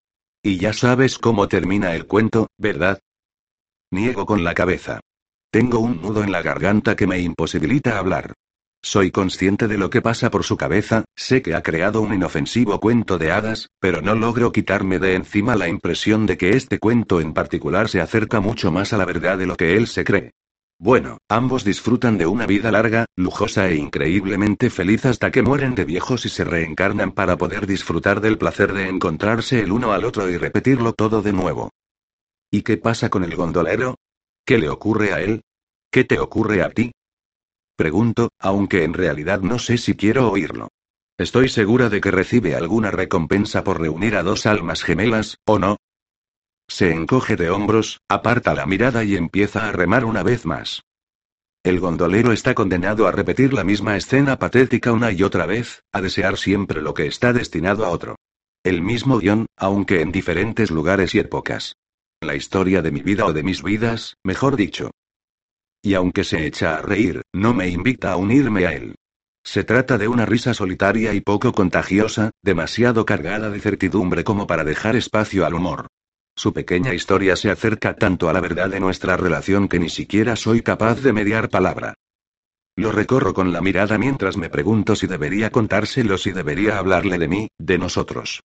[0.46, 3.00] Y ya sabes cómo termina el cuento, ¿verdad?
[3.90, 5.00] Niego con la cabeza.
[5.50, 8.34] Tengo un nudo en la garganta que me imposibilita hablar.
[8.82, 12.78] Soy consciente de lo que pasa por su cabeza, sé que ha creado un inofensivo
[12.78, 17.22] cuento de hadas, pero no logro quitarme de encima la impresión de que este cuento
[17.22, 20.32] en particular se acerca mucho más a la verdad de lo que él se cree.
[20.84, 25.86] Bueno, ambos disfrutan de una vida larga, lujosa e increíblemente feliz hasta que mueren de
[25.86, 30.28] viejos y se reencarnan para poder disfrutar del placer de encontrarse el uno al otro
[30.28, 31.70] y repetirlo todo de nuevo.
[32.50, 33.94] ¿Y qué pasa con el gondolero?
[34.44, 35.40] ¿Qué le ocurre a él?
[35.90, 36.92] ¿Qué te ocurre a ti?
[37.76, 40.68] Pregunto, aunque en realidad no sé si quiero oírlo.
[41.16, 45.78] Estoy segura de que recibe alguna recompensa por reunir a dos almas gemelas, ¿o no?
[46.68, 50.82] Se encoge de hombros, aparta la mirada y empieza a remar una vez más.
[51.62, 56.02] El gondolero está condenado a repetir la misma escena patética una y otra vez, a
[56.02, 58.16] desear siempre lo que está destinado a otro.
[58.62, 61.76] El mismo guion, aunque en diferentes lugares y épocas.
[62.20, 64.90] La historia de mi vida o de mis vidas, mejor dicho.
[65.82, 68.94] Y aunque se echa a reír, no me invita a unirme a él.
[69.42, 74.64] Se trata de una risa solitaria y poco contagiosa, demasiado cargada de certidumbre como para
[74.64, 75.88] dejar espacio al humor.
[76.36, 80.36] Su pequeña historia se acerca tanto a la verdad de nuestra relación que ni siquiera
[80.36, 81.94] soy capaz de mediar palabra.
[82.76, 87.28] Lo recorro con la mirada mientras me pregunto si debería contárselo, si debería hablarle de
[87.28, 88.42] mí, de nosotros.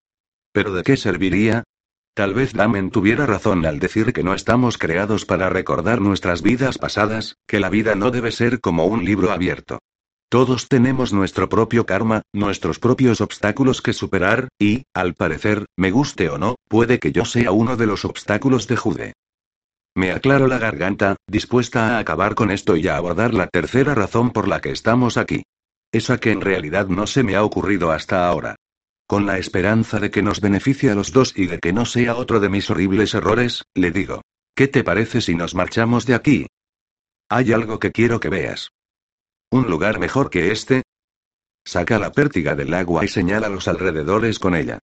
[0.52, 1.64] ¿Pero de qué serviría?
[2.12, 6.76] Tal vez Damen tuviera razón al decir que no estamos creados para recordar nuestras vidas
[6.76, 9.78] pasadas, que la vida no debe ser como un libro abierto.
[10.30, 16.28] Todos tenemos nuestro propio karma, nuestros propios obstáculos que superar, y, al parecer, me guste
[16.28, 19.12] o no, puede que yo sea uno de los obstáculos de Jude.
[19.96, 24.30] Me aclaro la garganta, dispuesta a acabar con esto y a abordar la tercera razón
[24.30, 25.44] por la que estamos aquí.
[25.92, 28.56] Esa que en realidad no se me ha ocurrido hasta ahora.
[29.06, 32.16] Con la esperanza de que nos beneficie a los dos y de que no sea
[32.16, 34.20] otro de mis horribles errores, le digo.
[34.54, 36.46] ¿Qué te parece si nos marchamos de aquí?
[37.30, 38.68] Hay algo que quiero que veas.
[39.50, 40.82] ¿Un lugar mejor que este?
[41.64, 44.78] Saca la pértiga del agua y señala los alrededores con ella.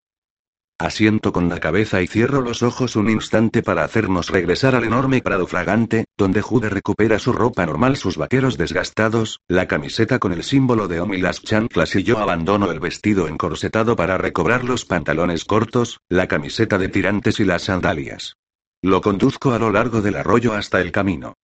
[0.80, 5.22] Asiento con la cabeza y cierro los ojos un instante para hacernos regresar al enorme
[5.22, 10.44] prado fragante, donde Jude recupera su ropa normal, sus vaqueros desgastados, la camiseta con el
[10.44, 14.84] símbolo de Om y las chanclas y yo abandono el vestido encorsetado para recobrar los
[14.84, 18.36] pantalones cortos, la camiseta de tirantes y las sandalias.
[18.82, 21.36] Lo conduzco a lo largo del arroyo hasta el camino.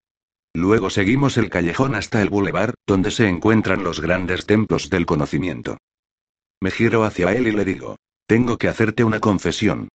[0.54, 5.78] Luego seguimos el callejón hasta el bulevar, donde se encuentran los grandes templos del conocimiento.
[6.60, 9.88] Me giro hacia él y le digo, tengo que hacerte una confesión.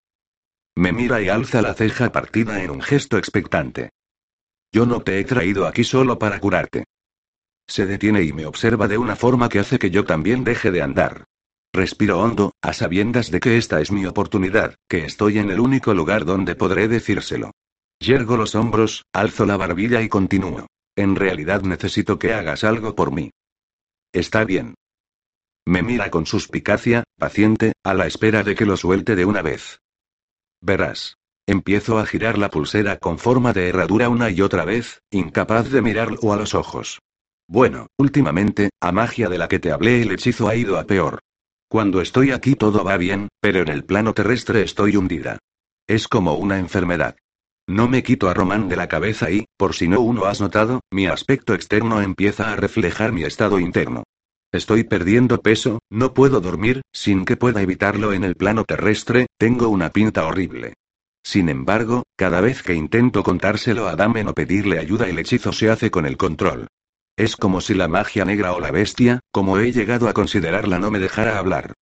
[0.76, 3.90] Me mira y alza la ceja partida en un gesto expectante.
[4.72, 6.86] Yo no te he traído aquí solo para curarte.
[7.68, 10.82] Se detiene y me observa de una forma que hace que yo también deje de
[10.82, 11.26] andar.
[11.74, 15.94] Respiro hondo, a sabiendas de que esta es mi oportunidad, que estoy en el único
[15.94, 17.52] lugar donde podré decírselo.
[18.00, 20.68] Yergo los hombros, alzo la barbilla y continúo.
[20.96, 23.32] En realidad necesito que hagas algo por mí.
[24.14, 24.76] Está bien.
[25.66, 29.80] Me mira con suspicacia, paciente, a la espera de que lo suelte de una vez.
[30.62, 31.16] Verás.
[31.50, 35.82] Empiezo a girar la pulsera con forma de herradura una y otra vez, incapaz de
[35.82, 37.00] mirarlo a los ojos.
[37.48, 41.20] Bueno, últimamente, a magia de la que te hablé el hechizo ha ido a peor.
[41.70, 45.38] Cuando estoy aquí todo va bien, pero en el plano terrestre estoy hundida.
[45.88, 47.16] Es como una enfermedad.
[47.70, 50.80] No me quito a Román de la cabeza y, por si no uno has notado,
[50.90, 54.04] mi aspecto externo empieza a reflejar mi estado interno.
[54.54, 59.68] Estoy perdiendo peso, no puedo dormir, sin que pueda evitarlo en el plano terrestre, tengo
[59.68, 60.76] una pinta horrible.
[61.26, 65.70] Sin embargo, cada vez que intento contárselo a Damen o pedirle ayuda el hechizo se
[65.70, 66.68] hace con el control.
[67.18, 70.90] Es como si la magia negra o la bestia, como he llegado a considerarla, no
[70.90, 71.74] me dejara hablar.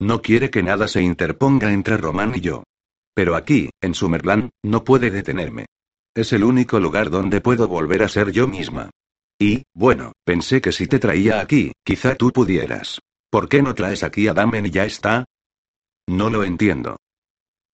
[0.00, 2.62] No quiere que nada se interponga entre Román y yo.
[3.14, 5.66] Pero aquí, en Summerland, no puede detenerme.
[6.14, 8.90] Es el único lugar donde puedo volver a ser yo misma.
[9.38, 13.00] Y, bueno, pensé que si te traía aquí, quizá tú pudieras.
[13.30, 15.24] ¿Por qué no traes aquí a Damen y ya está?
[16.06, 16.96] No lo entiendo.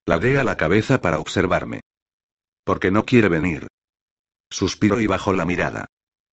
[0.06, 1.80] La a la cabeza para observarme.
[2.64, 3.66] Porque no quiere venir.
[4.50, 5.86] Suspiro y bajo la mirada.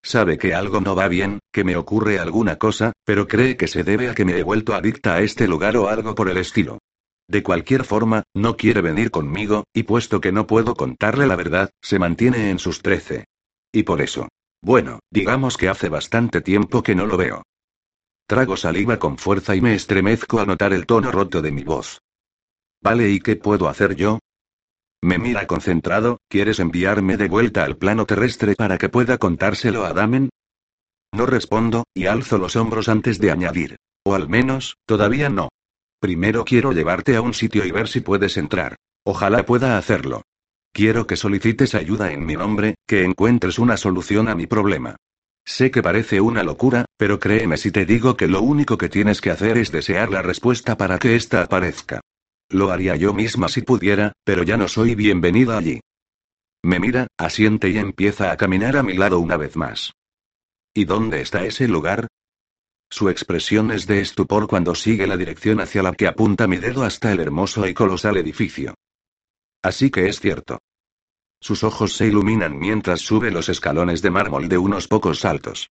[0.03, 3.83] Sabe que algo no va bien, que me ocurre alguna cosa, pero cree que se
[3.83, 6.79] debe a que me he vuelto adicta a este lugar o algo por el estilo.
[7.27, 11.71] De cualquier forma, no quiere venir conmigo, y puesto que no puedo contarle la verdad,
[11.81, 13.25] se mantiene en sus trece.
[13.71, 14.29] Y por eso.
[14.61, 17.43] Bueno, digamos que hace bastante tiempo que no lo veo.
[18.27, 21.99] Trago saliva con fuerza y me estremezco al notar el tono roto de mi voz.
[22.81, 24.19] Vale, ¿y qué puedo hacer yo?
[25.01, 29.93] Me mira concentrado, ¿quieres enviarme de vuelta al plano terrestre para que pueda contárselo a
[29.93, 30.29] Damen?
[31.13, 33.77] No respondo, y alzo los hombros antes de añadir.
[34.03, 35.49] O al menos, todavía no.
[35.99, 38.75] Primero quiero llevarte a un sitio y ver si puedes entrar.
[39.03, 40.21] Ojalá pueda hacerlo.
[40.71, 44.95] Quiero que solicites ayuda en mi nombre, que encuentres una solución a mi problema.
[45.43, 49.21] Sé que parece una locura, pero créeme si te digo que lo único que tienes
[49.21, 52.01] que hacer es desear la respuesta para que ésta aparezca.
[52.49, 55.79] Lo haría yo misma si pudiera, pero ya no soy bienvenida allí.
[56.63, 59.93] Me mira, asiente y empieza a caminar a mi lado una vez más.
[60.73, 62.07] ¿Y dónde está ese lugar?
[62.89, 66.83] Su expresión es de estupor cuando sigue la dirección hacia la que apunta mi dedo
[66.83, 68.75] hasta el hermoso y colosal edificio.
[69.61, 70.59] Así que es cierto.
[71.39, 75.69] Sus ojos se iluminan mientras sube los escalones de mármol de unos pocos saltos.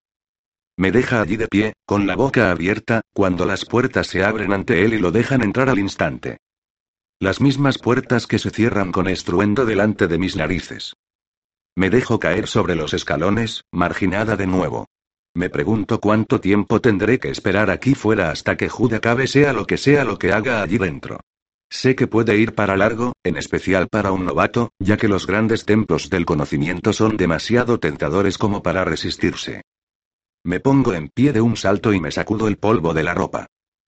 [0.78, 4.84] Me deja allí de pie, con la boca abierta, cuando las puertas se abren ante
[4.84, 6.38] él y lo dejan entrar al instante.
[7.20, 10.94] Las mismas puertas que se cierran con estruendo delante de mis narices.
[11.76, 14.86] Me dejo caer sobre los escalones, marginada de nuevo.
[15.36, 19.68] Me pregunto cuánto tiempo tendré que esperar aquí fuera hasta que Jude acabe sea lo
[19.68, 21.20] que sea lo que haga allí dentro.
[21.70, 25.66] Sé que puede ir para largo, en especial para un novato, ya que los grandes
[25.66, 29.64] templos del conocimiento son demasiado tentadores como para resistirse.
[30.46, 33.48] Me pongo en pie de un salto y me sacudo el polvo de la ropa.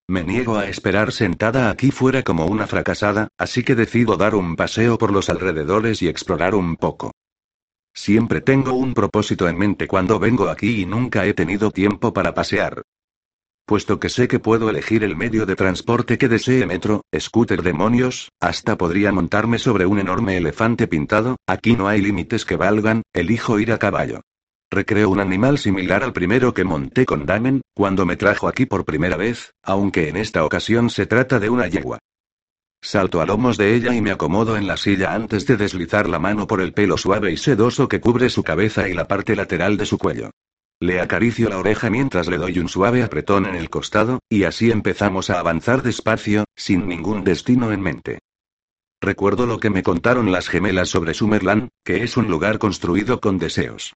[0.10, 4.58] Me niego a esperar sentada aquí fuera como una fracasada, así que decido dar un
[4.58, 7.12] paseo por los alrededores y explorar un poco.
[7.98, 12.36] Siempre tengo un propósito en mente cuando vengo aquí y nunca he tenido tiempo para
[12.36, 12.84] pasear.
[13.66, 18.30] Puesto que sé que puedo elegir el medio de transporte que desee metro, scooter demonios,
[18.40, 23.60] hasta podría montarme sobre un enorme elefante pintado, aquí no hay límites que valgan, elijo
[23.60, 24.22] ir a caballo.
[24.70, 28.86] Recreo un animal similar al primero que monté con Damen, cuando me trajo aquí por
[28.86, 31.98] primera vez, aunque en esta ocasión se trata de una yegua.
[32.88, 36.20] Salto a lomos de ella y me acomodo en la silla antes de deslizar la
[36.20, 39.76] mano por el pelo suave y sedoso que cubre su cabeza y la parte lateral
[39.76, 40.32] de su cuello.
[40.80, 44.72] Le acaricio la oreja mientras le doy un suave apretón en el costado, y así
[44.72, 48.20] empezamos a avanzar despacio, sin ningún destino en mente.
[49.02, 53.38] Recuerdo lo que me contaron las gemelas sobre Summerland, que es un lugar construido con
[53.38, 53.96] deseos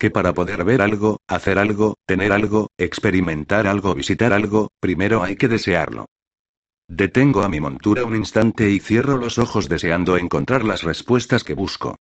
[0.00, 5.36] que para poder ver algo, hacer algo, tener algo, experimentar algo, visitar algo, primero hay
[5.36, 6.06] que desearlo.
[6.94, 11.54] Detengo a mi montura un instante y cierro los ojos deseando encontrar las respuestas que
[11.54, 11.96] busco.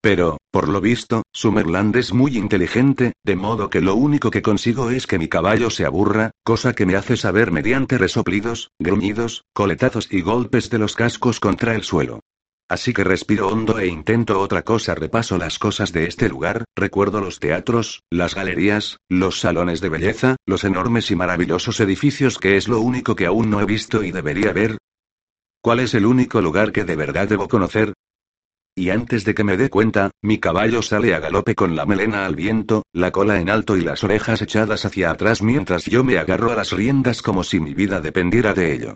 [0.00, 4.90] Pero, por lo visto, Summerland es muy inteligente, de modo que lo único que consigo
[4.90, 10.06] es que mi caballo se aburra, cosa que me hace saber mediante resoplidos, gruñidos, coletazos
[10.12, 12.20] y golpes de los cascos contra el suelo.
[12.68, 14.94] Así que respiro hondo e intento otra cosa.
[14.94, 20.36] Repaso las cosas de este lugar, recuerdo los teatros, las galerías, los salones de belleza,
[20.46, 24.12] los enormes y maravillosos edificios que es lo único que aún no he visto y
[24.12, 24.78] debería ver.
[25.62, 27.92] ¿Cuál es el único lugar que de verdad debo conocer?
[28.76, 32.26] Y antes de que me dé cuenta, mi caballo sale a galope con la melena
[32.26, 36.18] al viento, la cola en alto y las orejas echadas hacia atrás mientras yo me
[36.18, 38.94] agarro a las riendas como si mi vida dependiera de ello.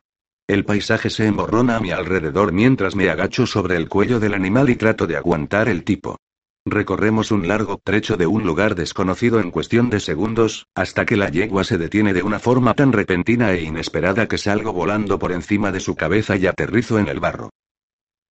[0.49, 4.71] El paisaje se emborrona a mi alrededor mientras me agacho sobre el cuello del animal
[4.71, 6.17] y trato de aguantar el tipo.
[6.65, 11.29] Recorremos un largo trecho de un lugar desconocido en cuestión de segundos, hasta que la
[11.29, 15.71] yegua se detiene de una forma tan repentina e inesperada que salgo volando por encima
[15.71, 17.51] de su cabeza y aterrizo en el barro.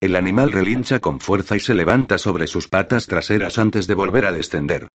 [0.01, 4.26] El animal relincha con fuerza y se levanta sobre sus patas traseras antes de volver
[4.26, 4.88] a descender.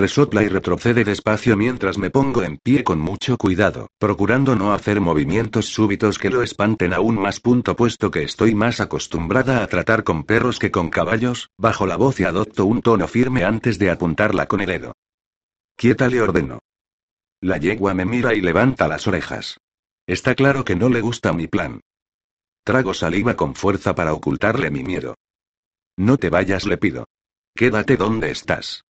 [0.00, 5.00] Resopla y retrocede despacio mientras me pongo en pie con mucho cuidado, procurando no hacer
[5.00, 10.04] movimientos súbitos que lo espanten aún más punto puesto que estoy más acostumbrada a tratar
[10.04, 13.90] con perros que con caballos, bajo la voz y adopto un tono firme antes de
[13.90, 14.92] apuntarla con el dedo.
[15.74, 16.60] Quieta le ordeno.
[17.40, 19.58] La yegua me mira y levanta las orejas.
[20.06, 21.80] Está claro que no le gusta mi plan.
[22.62, 25.16] Trago saliva con fuerza para ocultarle mi miedo.
[25.96, 27.04] No te vayas, le pido.
[27.56, 28.84] Quédate donde estás.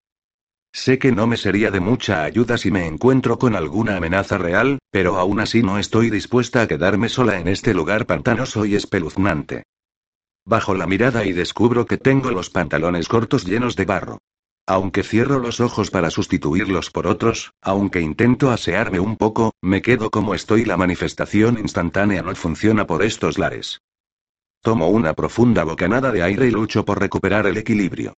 [0.72, 4.80] Sé que no me sería de mucha ayuda si me encuentro con alguna amenaza real,
[4.92, 9.64] pero aún así no estoy dispuesta a quedarme sola en este lugar pantanoso y espeluznante.
[10.46, 14.20] Bajo la mirada y descubro que tengo los pantalones cortos llenos de barro.
[14.66, 20.10] Aunque cierro los ojos para sustituirlos por otros, aunque intento asearme un poco, me quedo
[20.10, 20.66] como estoy.
[20.66, 23.82] La manifestación instantánea no funciona por estos lares.
[24.62, 28.14] Tomo una profunda bocanada de aire y lucho por recuperar el equilibrio.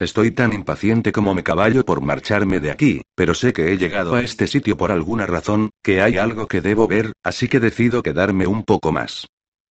[0.00, 4.16] Estoy tan impaciente como mi caballo por marcharme de aquí, pero sé que he llegado
[4.16, 8.02] a este sitio por alguna razón, que hay algo que debo ver, así que decido
[8.02, 9.28] quedarme un poco más.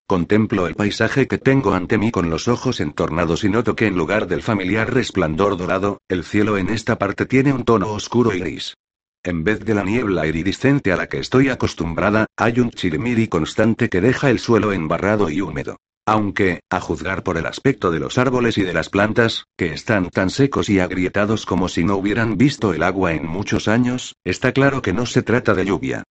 [0.08, 3.98] Contemplo el paisaje que tengo ante mí con los ojos entornados y noto que en
[3.98, 8.40] lugar del familiar resplandor dorado, el cielo en esta parte tiene un tono oscuro y
[8.40, 8.76] gris.
[9.24, 13.90] En vez de la niebla iridiscente a la que estoy acostumbrada, hay un chirimiri constante
[13.90, 15.78] que deja el suelo embarrado y húmedo.
[16.06, 20.10] Aunque, a juzgar por el aspecto de los árboles y de las plantas, que están
[20.10, 24.52] tan secos y agrietados como si no hubieran visto el agua en muchos años, está
[24.52, 26.04] claro que no se trata de lluvia.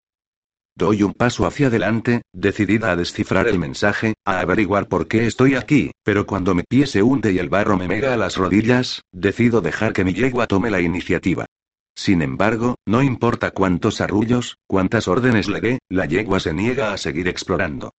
[0.74, 5.56] Doy un paso hacia adelante, decidida a descifrar el mensaje, a averiguar por qué estoy
[5.56, 9.02] aquí, pero cuando mi pie se hunde y el barro me mega a las rodillas,
[9.12, 11.44] decido dejar que mi yegua tome la iniciativa.
[11.94, 16.96] Sin embargo, no importa cuántos arrullos, cuántas órdenes le dé, la yegua se niega a
[16.96, 17.92] seguir explorando.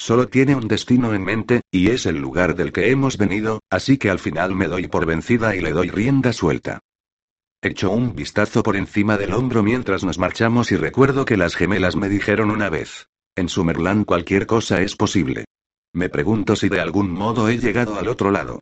[0.00, 3.98] Solo tiene un destino en mente, y es el lugar del que hemos venido, así
[3.98, 6.80] que al final me doy por vencida y le doy rienda suelta.
[7.60, 11.96] Echo un vistazo por encima del hombro mientras nos marchamos y recuerdo que las gemelas
[11.96, 13.08] me dijeron una vez.
[13.36, 15.44] En Summerland cualquier cosa es posible.
[15.92, 18.60] Me pregunto si de algún modo he llegado al otro lado.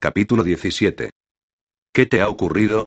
[0.00, 1.10] Capítulo 17.
[1.92, 2.86] ¿Qué te ha ocurrido?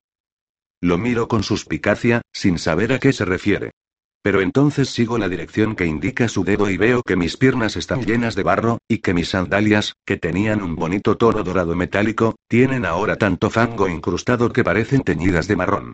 [0.81, 3.73] Lo miro con suspicacia, sin saber a qué se refiere.
[4.21, 8.05] Pero entonces sigo la dirección que indica su dedo y veo que mis piernas están
[8.05, 12.85] llenas de barro, y que mis sandalias, que tenían un bonito tono dorado metálico, tienen
[12.85, 15.93] ahora tanto fango incrustado que parecen teñidas de marrón.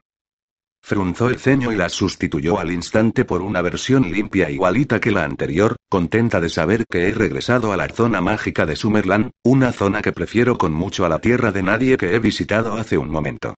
[0.81, 5.23] Frunzó el ceño y las sustituyó al instante por una versión limpia igualita que la
[5.23, 10.03] anterior, contenta de saber que he regresado a la zona mágica de Summerland, una zona
[10.03, 13.55] que prefiero con mucho a la tierra de nadie que he visitado hace un momento.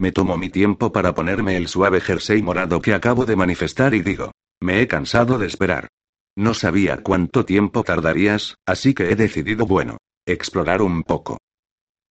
[0.00, 4.00] Me tomo mi tiempo para ponerme el suave jersey morado que acabo de manifestar y
[4.00, 5.88] digo, me he cansado de esperar.
[6.34, 11.36] No sabía cuánto tiempo tardarías, así que he decidido, bueno, explorar un poco.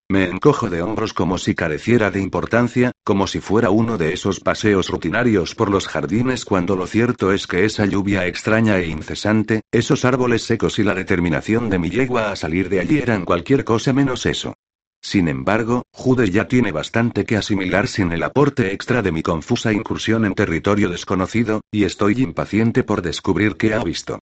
[0.07, 4.39] Me encojo de hombros como si careciera de importancia, como si fuera uno de esos
[4.39, 9.61] paseos rutinarios por los jardines cuando lo cierto es que esa lluvia extraña e incesante,
[9.71, 13.63] esos árboles secos y la determinación de mi yegua a salir de allí eran cualquier
[13.63, 14.53] cosa menos eso.
[15.01, 19.71] Sin embargo, Jude ya tiene bastante que asimilar sin el aporte extra de mi confusa
[19.71, 24.19] incursión en territorio desconocido, y estoy impaciente por descubrir qué ha visto.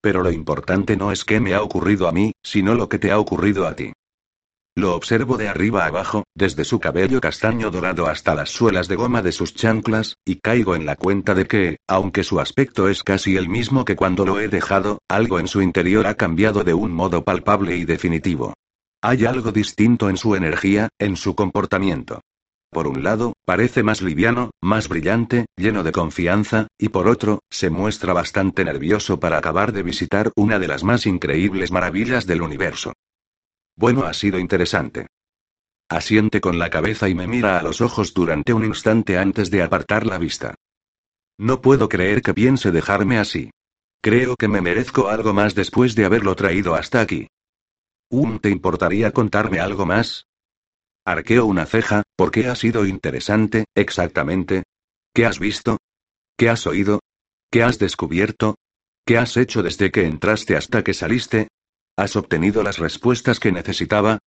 [0.00, 3.10] Pero lo importante no es qué me ha ocurrido a mí, sino lo que te
[3.10, 3.92] ha ocurrido a ti.
[4.76, 9.20] Lo observo de arriba abajo, desde su cabello castaño dorado hasta las suelas de goma
[9.20, 13.36] de sus chanclas, y caigo en la cuenta de que, aunque su aspecto es casi
[13.36, 16.92] el mismo que cuando lo he dejado, algo en su interior ha cambiado de un
[16.92, 18.54] modo palpable y definitivo.
[19.02, 22.20] Hay algo distinto en su energía, en su comportamiento.
[22.70, 27.70] Por un lado, parece más liviano, más brillante, lleno de confianza, y por otro, se
[27.70, 32.92] muestra bastante nervioso para acabar de visitar una de las más increíbles maravillas del universo.
[33.74, 35.06] Bueno, ha sido interesante.
[35.88, 39.62] Asiente con la cabeza y me mira a los ojos durante un instante antes de
[39.62, 40.54] apartar la vista.
[41.38, 43.50] No puedo creer que piense dejarme así.
[44.02, 47.28] Creo que me merezco algo más después de haberlo traído hasta aquí.
[48.12, 50.26] ¿Un te importaría contarme algo más?
[51.06, 54.64] Arqueo una ceja, ¿por qué ha sido interesante, exactamente?
[55.14, 55.78] ¿Qué has visto?
[56.36, 56.98] ¿Qué has oído?
[57.52, 58.56] ¿Qué has descubierto?
[59.06, 61.48] ¿Qué has hecho desde que entraste hasta que saliste?
[61.96, 64.18] ¿Has obtenido las respuestas que necesitaba?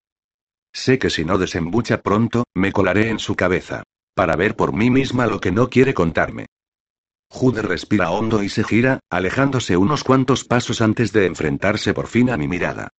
[0.73, 3.83] Sé que si no desembucha pronto, me colaré en su cabeza.
[4.15, 6.47] Para ver por mí misma lo que no quiere contarme.
[7.31, 12.31] Jude respira hondo y se gira, alejándose unos cuantos pasos antes de enfrentarse por fin
[12.31, 12.91] a mi mirada.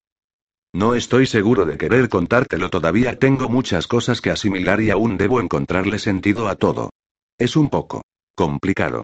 [0.76, 5.40] No estoy seguro de querer contártelo todavía, tengo muchas cosas que asimilar y aún debo
[5.40, 6.90] encontrarle sentido a todo.
[7.38, 8.02] Es un poco
[8.36, 9.04] complicado.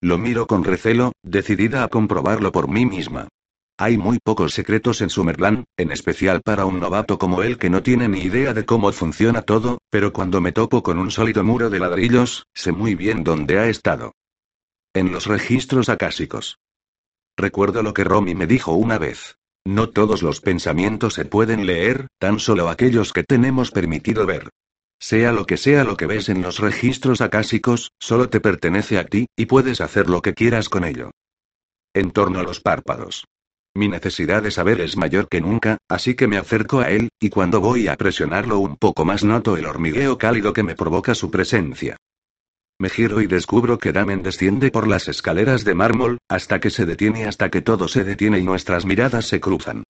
[0.00, 3.28] Lo miro con recelo, decidida a comprobarlo por mí misma.
[3.76, 7.82] Hay muy pocos secretos en Summerland, en especial para un novato como él que no
[7.82, 11.68] tiene ni idea de cómo funciona todo, pero cuando me topo con un sólido muro
[11.68, 14.12] de ladrillos, sé muy bien dónde ha estado.
[14.94, 16.58] En los registros acásicos.
[17.36, 19.36] Recuerdo lo que Romy me dijo una vez.
[19.66, 24.48] No todos los pensamientos se pueden leer, tan solo aquellos que tenemos permitido ver.
[24.98, 29.04] Sea lo que sea lo que ves en los registros acásicos, solo te pertenece a
[29.04, 31.10] ti, y puedes hacer lo que quieras con ello.
[31.94, 33.24] En torno a los párpados.
[33.74, 37.30] Mi necesidad de saber es mayor que nunca, así que me acerco a él, y
[37.30, 41.30] cuando voy a presionarlo un poco más noto el hormigueo cálido que me provoca su
[41.30, 41.96] presencia.
[42.80, 46.86] Me giro y descubro que Damen desciende por las escaleras de mármol, hasta que se
[46.86, 49.82] detiene hasta que todo se detiene y nuestras miradas se cruzan.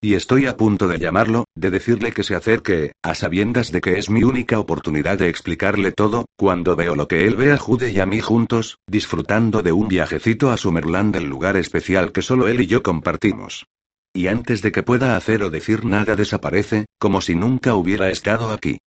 [0.00, 3.98] Y estoy a punto de llamarlo, de decirle que se acerque, a sabiendas de que
[3.98, 7.92] es mi única oportunidad de explicarle todo, cuando veo lo que él ve a Jude
[7.92, 12.48] y a mí juntos, disfrutando de un viajecito a Summerland, el lugar especial que solo
[12.48, 13.66] él y yo compartimos.
[14.14, 18.52] Y antes de que pueda hacer o decir nada desaparece, como si nunca hubiera estado
[18.52, 18.78] aquí.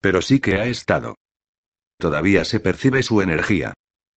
[0.00, 1.16] Pero sí que ha estado.
[1.98, 3.74] Todavía se percibe su energía.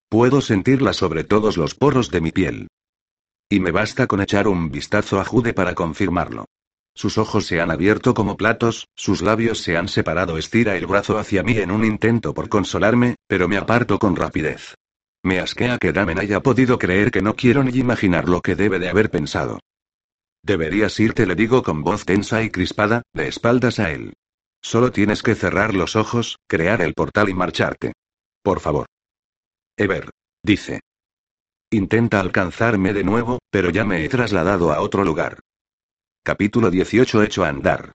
[0.08, 2.68] Puedo sentirla sobre todos los poros de mi piel.
[3.48, 6.46] Y me basta con echar un vistazo a Jude para confirmarlo.
[6.94, 10.36] Sus ojos se han abierto como platos, sus labios se han separado.
[10.36, 14.74] Estira el brazo hacia mí en un intento por consolarme, pero me aparto con rapidez.
[15.22, 18.78] Me asquea que Damen haya podido creer que no quiero ni imaginar lo que debe
[18.78, 19.60] de haber pensado.
[20.42, 24.14] Deberías irte, le digo con voz tensa y crispada, de espaldas a él.
[24.62, 27.92] Solo tienes que cerrar los ojos, crear el portal y marcharte.
[28.42, 28.86] Por favor.
[29.76, 30.10] Ever.
[30.42, 30.80] Dice.
[31.70, 35.40] Intenta alcanzarme de nuevo, pero ya me he trasladado a otro lugar.
[36.22, 37.92] Capítulo 18 Hecho a andar.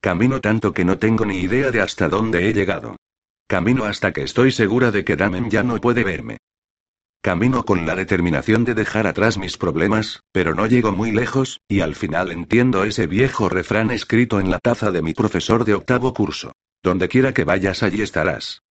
[0.00, 2.96] Camino tanto que no tengo ni idea de hasta dónde he llegado.
[3.46, 6.38] Camino hasta que estoy segura de que Damen ya no puede verme.
[7.20, 11.80] Camino con la determinación de dejar atrás mis problemas, pero no llego muy lejos, y
[11.80, 16.14] al final entiendo ese viejo refrán escrito en la taza de mi profesor de octavo
[16.14, 16.52] curso.
[16.82, 18.62] Donde quiera que vayas allí estarás.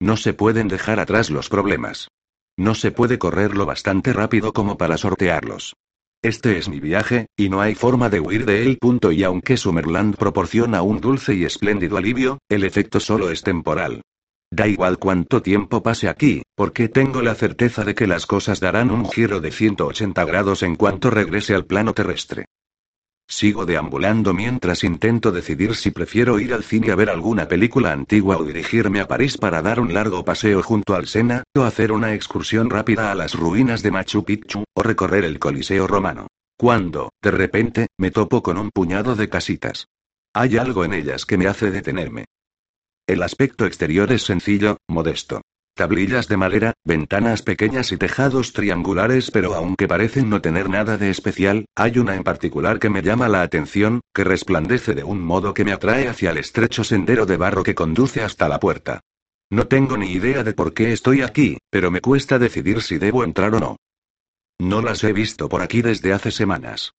[0.00, 2.08] No se pueden dejar atrás los problemas.
[2.56, 5.74] No se puede correr lo bastante rápido como para sortearlos.
[6.22, 8.78] Este es mi viaje, y no hay forma de huir de él.
[9.12, 14.00] Y aunque Summerland proporciona un dulce y espléndido alivio, el efecto solo es temporal.
[14.56, 18.90] Da igual cuánto tiempo pase aquí, porque tengo la certeza de que las cosas darán
[18.90, 22.46] un giro de 180 grados en cuanto regrese al plano terrestre.
[23.28, 28.38] Sigo deambulando mientras intento decidir si prefiero ir al cine a ver alguna película antigua
[28.38, 32.14] o dirigirme a París para dar un largo paseo junto al Sena, o hacer una
[32.14, 36.28] excursión rápida a las ruinas de Machu Picchu, o recorrer el Coliseo romano.
[36.56, 39.88] Cuando, de repente, me topo con un puñado de casitas.
[40.32, 42.24] Hay algo en ellas que me hace detenerme.
[43.06, 45.42] El aspecto exterior es sencillo, modesto.
[45.74, 51.10] Tablillas de madera, ventanas pequeñas y tejados triangulares, pero aunque parecen no tener nada de
[51.10, 55.54] especial, hay una en particular que me llama la atención, que resplandece de un modo
[55.54, 59.02] que me atrae hacia el estrecho sendero de barro que conduce hasta la puerta.
[59.50, 63.22] No tengo ni idea de por qué estoy aquí, pero me cuesta decidir si debo
[63.22, 63.76] entrar o no.
[64.58, 66.92] No las he visto por aquí desde hace semanas.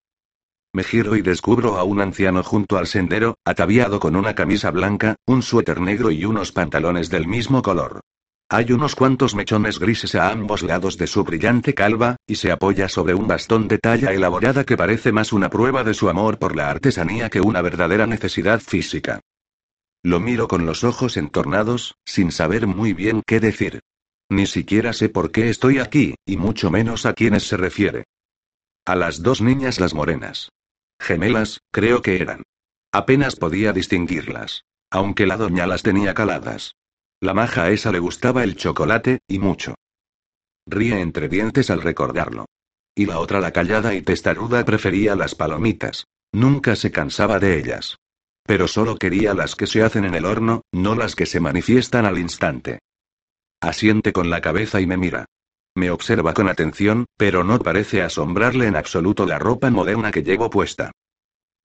[0.77, 5.17] Me giro y descubro a un anciano junto al sendero, ataviado con una camisa blanca,
[5.25, 8.03] un suéter negro y unos pantalones del mismo color.
[8.51, 12.91] Hay unos cuantos mechones grises a ambos lados de su brillante calva, y se apoya
[12.91, 16.55] sobre un bastón de talla elaborada que parece más una prueba de su amor por
[16.55, 19.21] la artesanía que una verdadera necesidad física.
[20.03, 23.81] Lo miro con los ojos entornados, sin saber muy bien qué decir.
[24.29, 28.05] Ni siquiera sé por qué estoy aquí, y mucho menos a quiénes se refiere.
[28.85, 30.51] A las dos niñas las morenas.
[30.99, 32.43] Gemelas, creo que eran.
[32.93, 34.65] Apenas podía distinguirlas.
[34.91, 36.77] Aunque la doña las tenía caladas.
[37.21, 39.75] La maja a esa le gustaba el chocolate, y mucho.
[40.67, 42.47] Ríe entre dientes al recordarlo.
[42.95, 46.07] Y la otra, la callada y testaruda, prefería las palomitas.
[46.33, 47.97] Nunca se cansaba de ellas.
[48.45, 52.07] Pero solo quería las que se hacen en el horno, no las que se manifiestan
[52.07, 52.79] al instante.
[53.61, 55.27] Asiente con la cabeza y me mira.
[55.77, 60.49] Me observa con atención, pero no parece asombrarle en absoluto la ropa moderna que llevo
[60.49, 60.91] puesta.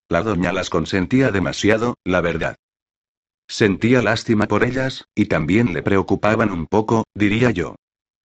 [0.09, 2.57] La doña las consentía demasiado, la verdad.
[3.47, 7.75] Sentía lástima por ellas, y también le preocupaban un poco, diría yo.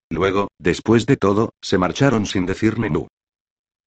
[0.09, 3.07] Luego, después de todo, se marcharon sin decirme nu.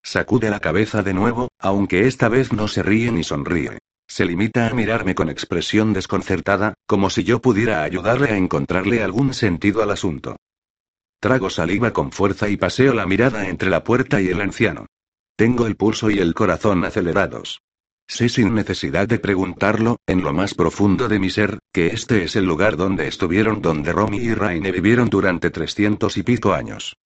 [0.02, 3.78] Sacude la cabeza de nuevo, aunque esta vez no se ríe ni sonríe.
[4.08, 9.34] Se limita a mirarme con expresión desconcertada, como si yo pudiera ayudarle a encontrarle algún
[9.34, 10.36] sentido al asunto.
[11.20, 14.86] Trago saliva con fuerza y paseo la mirada entre la puerta y el anciano.
[15.36, 17.60] Tengo el pulso y el corazón acelerados.
[18.08, 22.36] Sé sin necesidad de preguntarlo, en lo más profundo de mi ser, que este es
[22.36, 26.96] el lugar donde estuvieron donde Romy y Raine vivieron durante trescientos y pico años.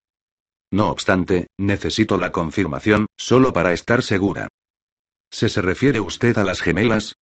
[0.70, 4.48] No obstante, necesito la confirmación, solo para estar segura.
[5.30, 7.16] ¿Se se refiere usted a las gemelas?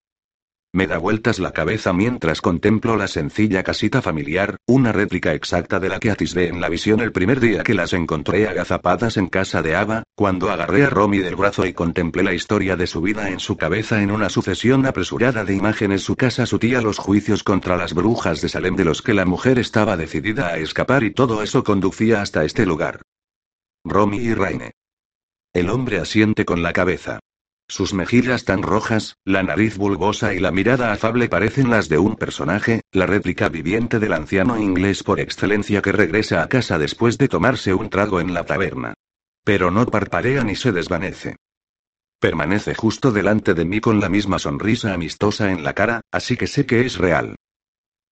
[0.73, 5.89] Me da vueltas la cabeza mientras contemplo la sencilla casita familiar, una réplica exacta de
[5.89, 9.61] la que atisbé en la visión el primer día que las encontré agazapadas en casa
[9.61, 13.29] de Ava, cuando agarré a Romy del brazo y contemplé la historia de su vida
[13.29, 17.43] en su cabeza en una sucesión apresurada de imágenes su casa, su tía, los juicios
[17.43, 21.11] contra las brujas de Salem de los que la mujer estaba decidida a escapar y
[21.11, 23.01] todo eso conducía hasta este lugar.
[23.83, 24.71] Romy y Raine.
[25.51, 27.19] El hombre asiente con la cabeza.
[27.71, 32.17] Sus mejillas tan rojas, la nariz bulbosa y la mirada afable parecen las de un
[32.17, 37.29] personaje, la réplica viviente del anciano inglés por excelencia que regresa a casa después de
[37.29, 38.93] tomarse un trago en la taberna.
[39.45, 41.37] Pero no parpadea ni se desvanece.
[42.19, 46.47] Permanece justo delante de mí con la misma sonrisa amistosa en la cara, así que
[46.47, 47.35] sé que es real.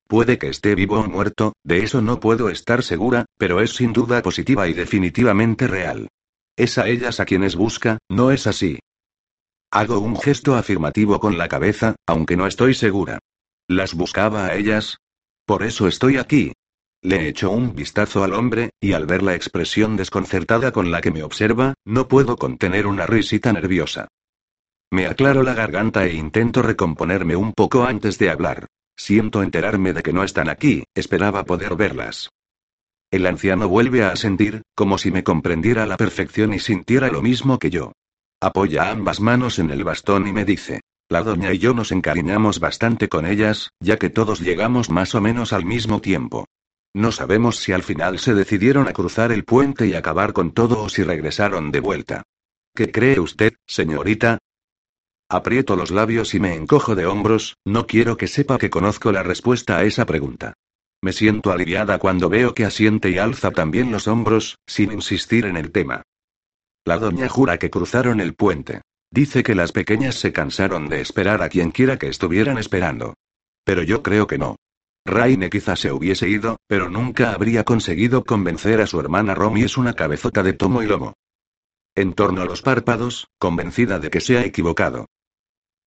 [0.07, 3.91] Puede que esté vivo o muerto, de eso no puedo estar segura, pero es sin
[3.91, 6.07] duda positiva y definitivamente real.
[6.55, 8.79] Es a ellas a quienes busca, ¿no es así?
[9.71, 13.19] Hago un gesto afirmativo con la cabeza, aunque no estoy segura.
[13.67, 14.97] ¿Las buscaba a ellas?
[15.45, 16.53] Por eso estoy aquí.
[17.03, 21.11] Le echo un vistazo al hombre, y al ver la expresión desconcertada con la que
[21.11, 24.07] me observa, no puedo contener una risita nerviosa.
[24.91, 28.65] Me aclaro la garganta e intento recomponerme un poco antes de hablar.
[28.97, 32.31] Siento enterarme de que no están aquí, esperaba poder verlas.
[33.11, 37.21] El anciano vuelve a asentir, como si me comprendiera a la perfección y sintiera lo
[37.21, 37.93] mismo que yo.
[38.41, 40.79] Apoya ambas manos en el bastón y me dice.
[41.09, 45.19] La doña y yo nos encariñamos bastante con ellas, ya que todos llegamos más o
[45.19, 46.45] menos al mismo tiempo.
[46.93, 50.81] No sabemos si al final se decidieron a cruzar el puente y acabar con todo
[50.83, 52.23] o si regresaron de vuelta.
[52.73, 54.37] ¿Qué cree usted, señorita?
[55.29, 59.21] Aprieto los labios y me encojo de hombros, no quiero que sepa que conozco la
[59.21, 60.53] respuesta a esa pregunta.
[61.01, 65.57] Me siento aliviada cuando veo que asiente y alza también los hombros, sin insistir en
[65.57, 66.03] el tema.
[66.85, 68.81] La doña jura que cruzaron el puente.
[69.11, 73.15] Dice que las pequeñas se cansaron de esperar a quien quiera que estuvieran esperando.
[73.63, 74.55] Pero yo creo que no.
[75.05, 79.77] Raine quizá se hubiese ido, pero nunca habría conseguido convencer a su hermana Romy es
[79.77, 81.13] una cabezota de tomo y lomo.
[81.95, 85.07] En torno a los párpados, convencida de que se ha equivocado.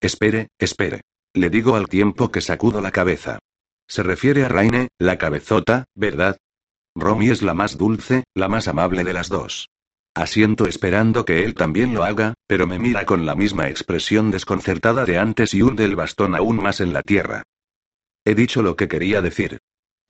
[0.01, 1.03] Espere, espere.
[1.35, 3.39] Le digo al tiempo que sacudo la cabeza.
[3.89, 6.39] Se refiere a Raine, la cabezota, ¿verdad?
[6.95, 9.69] Romy es la más dulce, la más amable de las dos.
[10.15, 15.07] Asiento esperando que él también lo haga, pero me mira con la misma expresión desconcertada
[15.07, 17.45] de antes y hunde el bastón aún más en la tierra.
[18.25, 19.59] He dicho lo que quería decir.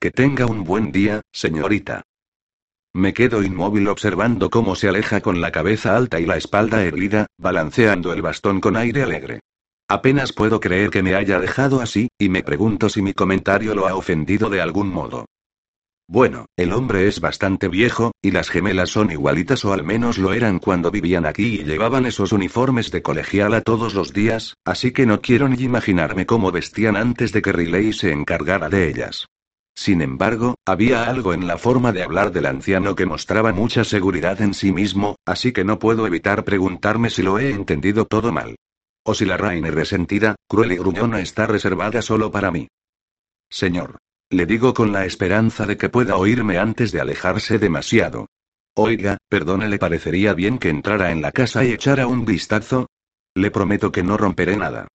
[0.01, 2.03] Que tenga un buen día, señorita.
[2.93, 7.27] Me quedo inmóvil observando cómo se aleja con la cabeza alta y la espalda erguida,
[7.39, 9.41] balanceando el bastón con aire alegre.
[9.89, 13.87] Apenas puedo creer que me haya dejado así, y me pregunto si mi comentario lo
[13.87, 15.27] ha ofendido de algún modo.
[16.09, 20.33] Bueno, el hombre es bastante viejo, y las gemelas son igualitas o al menos lo
[20.33, 25.07] eran cuando vivían aquí y llevaban esos uniformes de colegiala todos los días, así que
[25.07, 29.27] no quiero ni imaginarme cómo vestían antes de que Riley se encargara de ellas.
[29.75, 34.41] Sin embargo, había algo en la forma de hablar del anciano que mostraba mucha seguridad
[34.43, 38.57] en sí mismo, así que no puedo evitar preguntarme si lo he entendido todo mal.
[39.05, 42.69] O si la reina resentida, cruel y gruñona está reservada solo para mí.
[43.49, 43.99] Señor.
[44.33, 48.31] Le digo con la esperanza de que pueda oírme antes de alejarse demasiado.
[48.75, 52.87] Oiga, perdone, ¿le parecería bien que entrara en la casa y echara un vistazo?
[53.35, 54.89] Le prometo que no romperé nada.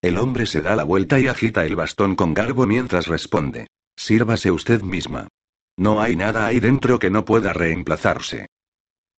[0.00, 3.66] El hombre se da la vuelta y agita el bastón con garbo mientras responde.
[3.96, 5.28] Sírvase usted misma.
[5.76, 8.46] No hay nada ahí dentro que no pueda reemplazarse.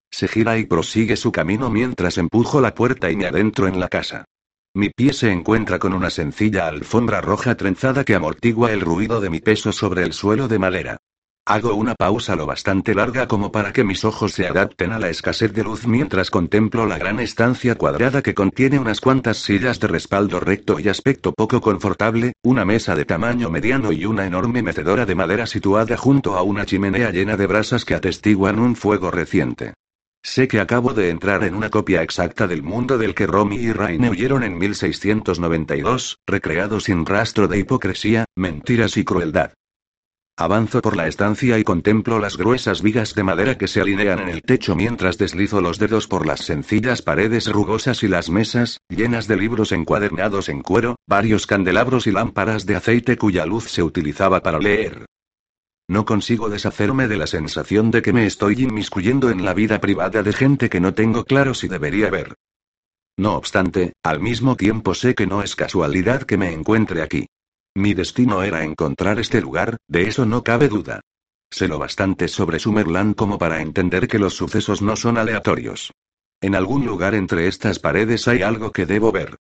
[0.10, 3.90] Se gira y prosigue su camino mientras empujo la puerta y me adentro en la
[3.90, 4.26] casa.
[4.78, 9.30] Mi pie se encuentra con una sencilla alfombra roja trenzada que amortigua el ruido de
[9.30, 10.98] mi peso sobre el suelo de madera.
[11.46, 15.08] Hago una pausa lo bastante larga como para que mis ojos se adapten a la
[15.08, 19.88] escasez de luz mientras contemplo la gran estancia cuadrada que contiene unas cuantas sillas de
[19.88, 25.06] respaldo recto y aspecto poco confortable, una mesa de tamaño mediano y una enorme mecedora
[25.06, 29.74] de madera situada junto a una chimenea llena de brasas que atestiguan un fuego reciente.
[30.26, 33.72] Sé que acabo de entrar en una copia exacta del mundo del que Romy y
[33.72, 39.54] Raine huyeron en 1692, recreado sin rastro de hipocresía, mentiras y crueldad.
[40.36, 44.30] Avanzo por la estancia y contemplo las gruesas vigas de madera que se alinean en
[44.30, 49.28] el techo mientras deslizo los dedos por las sencillas paredes rugosas y las mesas, llenas
[49.28, 54.42] de libros encuadernados en cuero, varios candelabros y lámparas de aceite cuya luz se utilizaba
[54.42, 55.06] para leer.
[55.88, 60.24] No consigo deshacerme de la sensación de que me estoy inmiscuyendo en la vida privada
[60.24, 62.36] de gente que no tengo claro si debería ver.
[63.18, 67.28] No obstante, al mismo tiempo sé que no es casualidad que me encuentre aquí.
[67.76, 71.02] Mi destino era encontrar este lugar, de eso no cabe duda.
[71.52, 75.92] Sé lo bastante sobre Summerland como para entender que los sucesos no son aleatorios.
[76.42, 79.38] En algún lugar entre estas paredes hay algo que debo ver.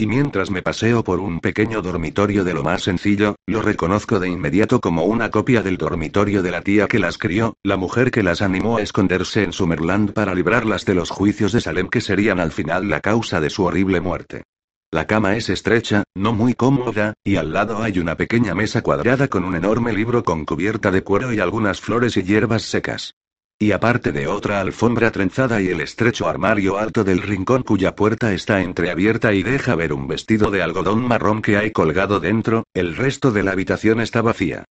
[0.00, 4.28] Y mientras me paseo por un pequeño dormitorio de lo más sencillo, lo reconozco de
[4.28, 8.22] inmediato como una copia del dormitorio de la tía que las crió, la mujer que
[8.22, 12.38] las animó a esconderse en Summerland para librarlas de los juicios de Salem que serían
[12.38, 14.44] al final la causa de su horrible muerte.
[14.92, 19.26] La cama es estrecha, no muy cómoda, y al lado hay una pequeña mesa cuadrada
[19.26, 23.14] con un enorme libro con cubierta de cuero y algunas flores y hierbas secas.
[23.60, 28.32] Y aparte de otra alfombra trenzada y el estrecho armario alto del rincón cuya puerta
[28.32, 32.96] está entreabierta y deja ver un vestido de algodón marrón que hay colgado dentro, el
[32.96, 34.64] resto de la habitación está vacía.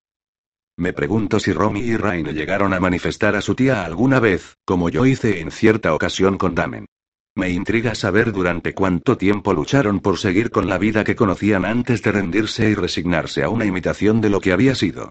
[0.78, 4.88] Me pregunto si Romy y Raine llegaron a manifestar a su tía alguna vez, como
[4.88, 6.86] yo hice en cierta ocasión con Damen.
[7.34, 12.02] Me intriga saber durante cuánto tiempo lucharon por seguir con la vida que conocían antes
[12.02, 15.10] de rendirse y resignarse a una imitación de lo que había sido.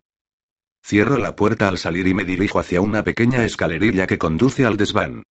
[0.88, 4.78] Cierro la puerta al salir y me dirijo hacia una pequeña escalerilla que conduce al
[4.78, 5.24] desván.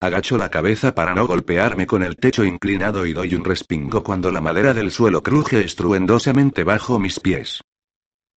[0.00, 4.32] Agacho la cabeza para no golpearme con el techo inclinado y doy un respingo cuando
[4.32, 7.60] la madera del suelo cruje estruendosamente bajo mis pies.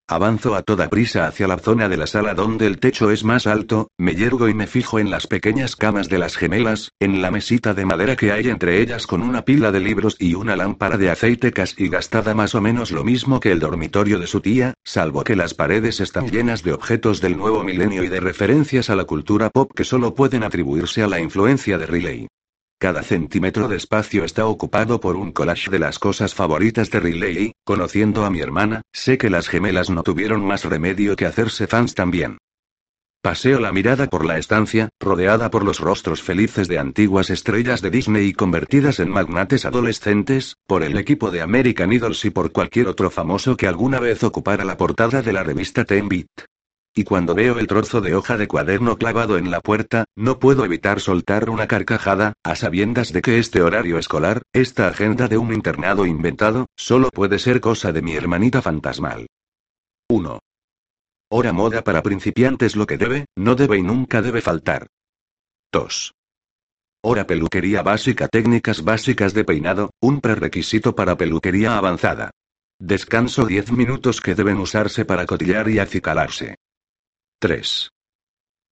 [0.07, 3.47] Avanzo a toda prisa hacia la zona de la sala donde el techo es más
[3.47, 7.31] alto, me yergo y me fijo en las pequeñas camas de las gemelas, en la
[7.31, 10.97] mesita de madera que hay entre ellas con una pila de libros y una lámpara
[10.97, 14.75] de aceite casi gastada más o menos lo mismo que el dormitorio de su tía,
[14.83, 18.95] salvo que las paredes están llenas de objetos del nuevo milenio y de referencias a
[18.95, 22.27] la cultura pop que solo pueden atribuirse a la influencia de Riley.
[22.86, 27.38] Cada centímetro de espacio está ocupado por un collage de las cosas favoritas de Riley
[27.45, 31.65] y, conociendo a mi hermana, sé que las gemelas no tuvieron más remedio que hacerse
[31.65, 32.38] fans también.
[33.23, 37.89] Paseo la mirada por la estancia, rodeada por los rostros felices de antiguas estrellas de
[37.89, 43.09] Disney convertidas en magnates adolescentes, por el equipo de American Idols y por cualquier otro
[43.09, 46.27] famoso que alguna vez ocupara la portada de la revista Ten Beat.
[46.97, 50.63] Y cuando veo el trozo de hoja de cuaderno clavado en la puerta, no puedo
[50.63, 55.53] evitar soltar una carcajada, a sabiendas de que este horario escolar, esta agenda de un
[55.53, 59.27] internado inventado, solo puede ser cosa de mi hermanita fantasmal.
[60.07, 60.39] 1.
[61.29, 64.87] Hora moda para principiantes lo que debe, no debe y nunca debe faltar.
[65.73, 66.13] 2.
[67.01, 72.31] Hora peluquería básica técnicas básicas de peinado, un prerequisito para peluquería avanzada.
[72.79, 76.55] Descanso 10 minutos que deben usarse para cotillar y acicalarse.
[77.39, 77.89] 3.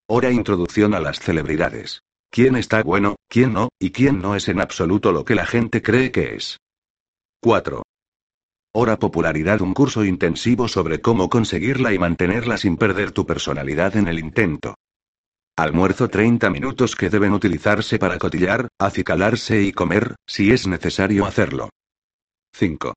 [0.08, 2.02] Hora introducción a las celebridades.
[2.32, 5.82] ¿Quién está bueno, quién no, y quién no es en absoluto lo que la gente
[5.82, 6.60] cree que es?
[7.42, 7.84] 4.
[8.74, 14.08] Hora popularidad un curso intensivo sobre cómo conseguirla y mantenerla sin perder tu personalidad en
[14.08, 14.76] el intento.
[15.58, 21.70] Almuerzo 30 minutos que deben utilizarse para cotillar, acicalarse y comer, si es necesario hacerlo.
[22.54, 22.94] 5.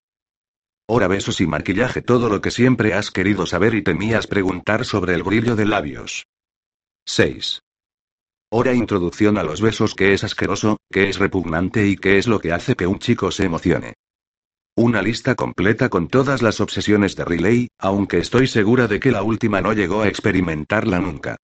[0.89, 5.14] Hora besos y maquillaje todo lo que siempre has querido saber y temías preguntar sobre
[5.14, 6.26] el brillo de labios.
[7.07, 7.61] 6.
[8.53, 12.39] Hora introducción a los besos que es asqueroso, que es repugnante y que es lo
[12.39, 13.95] que hace que un chico se emocione.
[14.76, 19.24] Una lista completa con todas las obsesiones de Riley, aunque estoy segura de que la
[19.24, 21.37] última no llegó a experimentarla nunca.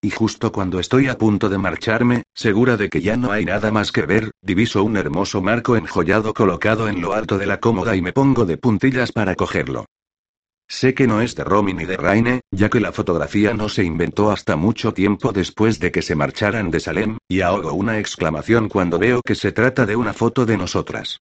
[0.00, 3.72] Y justo cuando estoy a punto de marcharme, segura de que ya no hay nada
[3.72, 7.96] más que ver, diviso un hermoso marco enjollado colocado en lo alto de la cómoda
[7.96, 9.86] y me pongo de puntillas para cogerlo.
[10.68, 13.82] Sé que no es de Romy ni de Raine, ya que la fotografía no se
[13.82, 18.68] inventó hasta mucho tiempo después de que se marcharan de Salem, y ahogo una exclamación
[18.68, 21.20] cuando veo que se trata de una foto de nosotras.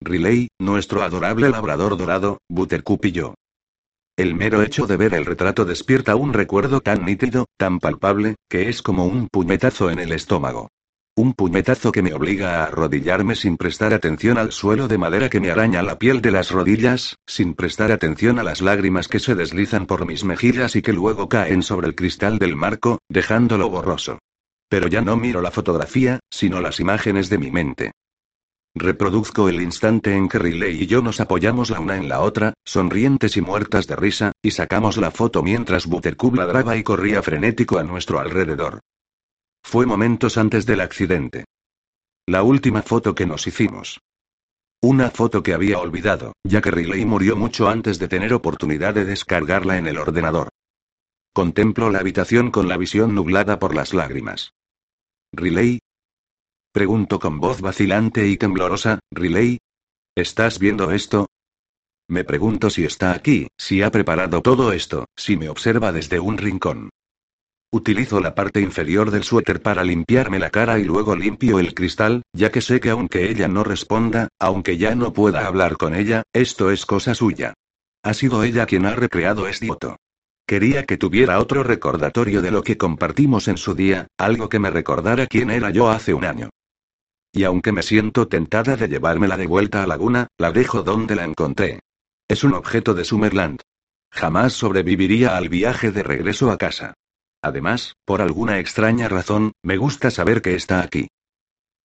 [0.00, 3.34] Riley, nuestro adorable labrador dorado, Buttercup y yo.
[4.18, 8.68] El mero hecho de ver el retrato despierta un recuerdo tan nítido, tan palpable, que
[8.68, 10.72] es como un puñetazo en el estómago.
[11.14, 15.38] Un puñetazo que me obliga a arrodillarme sin prestar atención al suelo de madera que
[15.38, 19.36] me araña la piel de las rodillas, sin prestar atención a las lágrimas que se
[19.36, 24.18] deslizan por mis mejillas y que luego caen sobre el cristal del marco, dejándolo borroso.
[24.68, 27.92] Pero ya no miro la fotografía, sino las imágenes de mi mente.
[28.80, 32.54] Reproduzco el instante en que Riley y yo nos apoyamos la una en la otra,
[32.64, 37.78] sonrientes y muertas de risa, y sacamos la foto mientras Buttercup ladraba y corría frenético
[37.78, 38.78] a nuestro alrededor.
[39.64, 41.44] Fue momentos antes del accidente.
[42.28, 43.98] La última foto que nos hicimos.
[44.80, 49.04] Una foto que había olvidado, ya que Riley murió mucho antes de tener oportunidad de
[49.04, 50.50] descargarla en el ordenador.
[51.32, 54.52] Contemplo la habitación con la visión nublada por las lágrimas.
[55.32, 55.80] Riley,
[56.78, 59.58] Pregunto con voz vacilante y temblorosa, Riley.
[60.16, 61.26] ¿Estás viendo esto?
[62.08, 66.38] Me pregunto si está aquí, si ha preparado todo esto, si me observa desde un
[66.38, 66.90] rincón.
[67.72, 72.22] Utilizo la parte inferior del suéter para limpiarme la cara y luego limpio el cristal,
[72.32, 76.22] ya que sé que aunque ella no responda, aunque ya no pueda hablar con ella,
[76.32, 77.54] esto es cosa suya.
[78.04, 79.96] Ha sido ella quien ha recreado este foto.
[80.46, 84.70] Quería que tuviera otro recordatorio de lo que compartimos en su día, algo que me
[84.70, 86.50] recordara quién era yo hace un año.
[87.38, 91.22] Y aunque me siento tentada de llevármela de vuelta a Laguna, la dejo donde la
[91.22, 91.78] encontré.
[92.26, 93.60] Es un objeto de Summerland.
[94.10, 96.94] Jamás sobreviviría al viaje de regreso a casa.
[97.40, 101.06] Además, por alguna extraña razón, me gusta saber que está aquí.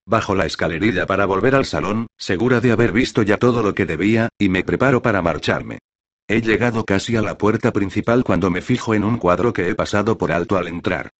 [0.04, 3.86] Bajo la escalerilla para volver al salón, segura de haber visto ya todo lo que
[3.86, 5.78] debía, y me preparo para marcharme.
[6.26, 9.76] He llegado casi a la puerta principal cuando me fijo en un cuadro que he
[9.76, 11.10] pasado por alto al entrar.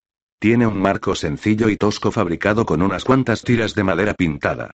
[0.45, 4.73] Tiene un marco sencillo y tosco fabricado con unas cuantas tiras de madera pintada.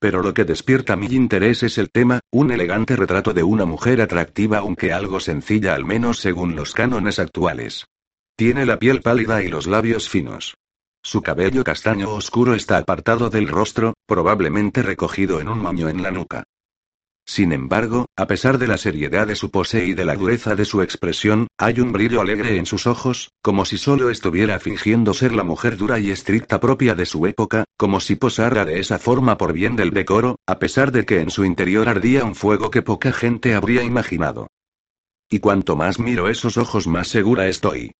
[0.00, 4.00] Pero lo que despierta mi interés es el tema, un elegante retrato de una mujer
[4.00, 7.86] atractiva aunque algo sencilla al menos según los cánones actuales.
[8.34, 10.56] Tiene la piel pálida y los labios finos.
[11.04, 16.10] Su cabello castaño oscuro está apartado del rostro, probablemente recogido en un moño en la
[16.10, 16.42] nuca.
[17.24, 20.64] Sin embargo, a pesar de la seriedad de su pose y de la dureza de
[20.64, 25.32] su expresión, hay un brillo alegre en sus ojos, como si solo estuviera fingiendo ser
[25.32, 29.38] la mujer dura y estricta propia de su época, como si posara de esa forma
[29.38, 32.82] por bien del decoro, a pesar de que en su interior ardía un fuego que
[32.82, 34.48] poca gente habría imaginado.
[35.30, 37.92] Y cuanto más miro esos ojos más segura estoy.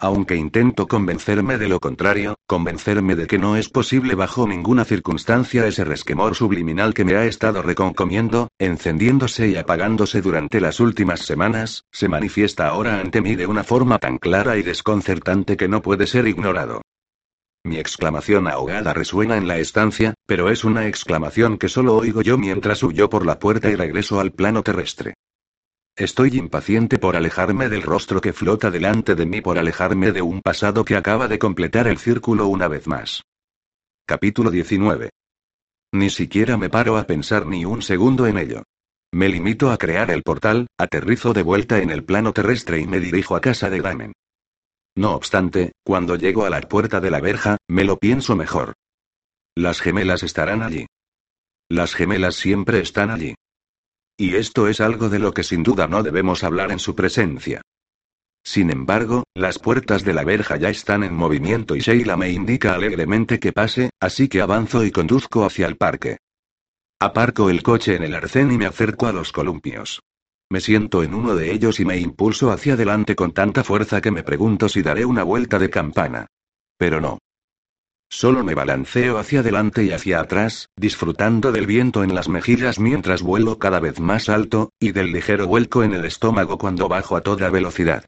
[0.00, 5.66] Aunque intento convencerme de lo contrario, convencerme de que no es posible bajo ninguna circunstancia
[5.66, 11.82] ese resquemor subliminal que me ha estado reconcomiendo, encendiéndose y apagándose durante las últimas semanas,
[11.90, 16.06] se manifiesta ahora ante mí de una forma tan clara y desconcertante que no puede
[16.06, 16.82] ser ignorado.
[17.64, 22.38] Mi exclamación ahogada resuena en la estancia, pero es una exclamación que solo oigo yo
[22.38, 25.14] mientras huyo por la puerta y regreso al plano terrestre.
[25.98, 30.42] Estoy impaciente por alejarme del rostro que flota delante de mí, por alejarme de un
[30.42, 33.24] pasado que acaba de completar el círculo una vez más.
[34.06, 35.10] Capítulo 19.
[35.90, 38.62] Ni siquiera me paro a pensar ni un segundo en ello.
[39.10, 43.00] Me limito a crear el portal, aterrizo de vuelta en el plano terrestre y me
[43.00, 44.12] dirijo a casa de Damen.
[44.94, 48.74] No obstante, cuando llego a la puerta de la verja, me lo pienso mejor.
[49.56, 50.86] Las gemelas estarán allí.
[51.68, 53.34] Las gemelas siempre están allí.
[54.20, 57.62] Y esto es algo de lo que sin duda no debemos hablar en su presencia.
[58.42, 62.74] Sin embargo, las puertas de la verja ya están en movimiento y Sheila me indica
[62.74, 66.18] alegremente que pase, así que avanzo y conduzco hacia el parque.
[66.98, 70.00] Aparco el coche en el arcén y me acerco a los columpios.
[70.50, 74.10] Me siento en uno de ellos y me impulso hacia adelante con tanta fuerza que
[74.10, 76.26] me pregunto si daré una vuelta de campana.
[76.76, 77.18] Pero no.
[78.10, 83.22] Solo me balanceo hacia adelante y hacia atrás, disfrutando del viento en las mejillas mientras
[83.22, 87.20] vuelo cada vez más alto, y del ligero vuelco en el estómago cuando bajo a
[87.20, 88.06] toda velocidad.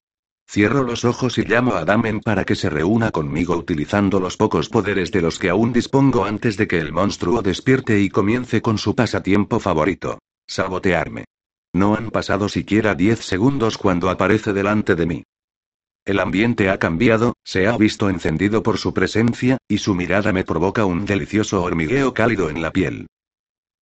[0.50, 4.68] Cierro los ojos y llamo a Damen para que se reúna conmigo utilizando los pocos
[4.68, 8.78] poderes de los que aún dispongo antes de que el monstruo despierte y comience con
[8.78, 10.18] su pasatiempo favorito.
[10.48, 11.26] Sabotearme.
[11.72, 15.22] No han pasado siquiera diez segundos cuando aparece delante de mí.
[16.10, 20.42] El ambiente ha cambiado, se ha visto encendido por su presencia, y su mirada me
[20.42, 23.06] provoca un delicioso hormigueo cálido en la piel.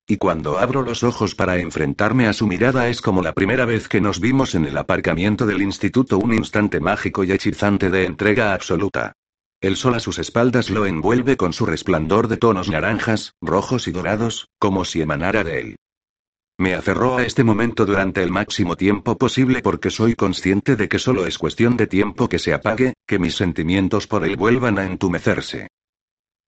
[0.07, 3.89] Y cuando abro los ojos para enfrentarme a su mirada es como la primera vez
[3.89, 8.53] que nos vimos en el aparcamiento del instituto, un instante mágico y hechizante de entrega
[8.53, 9.15] absoluta.
[9.63, 13.93] El sol a sus espaldas lo envuelve con su resplandor de tonos naranjas, rojos y
[13.93, 15.77] dorados, como si emanara de él.
[16.61, 20.99] Me aferró a este momento durante el máximo tiempo posible porque soy consciente de que
[20.99, 24.85] solo es cuestión de tiempo que se apague, que mis sentimientos por él vuelvan a
[24.85, 25.69] entumecerse.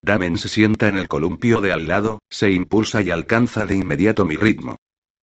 [0.03, 4.25] Damen se sienta en el columpio de al lado, se impulsa y alcanza de inmediato
[4.25, 4.77] mi ritmo.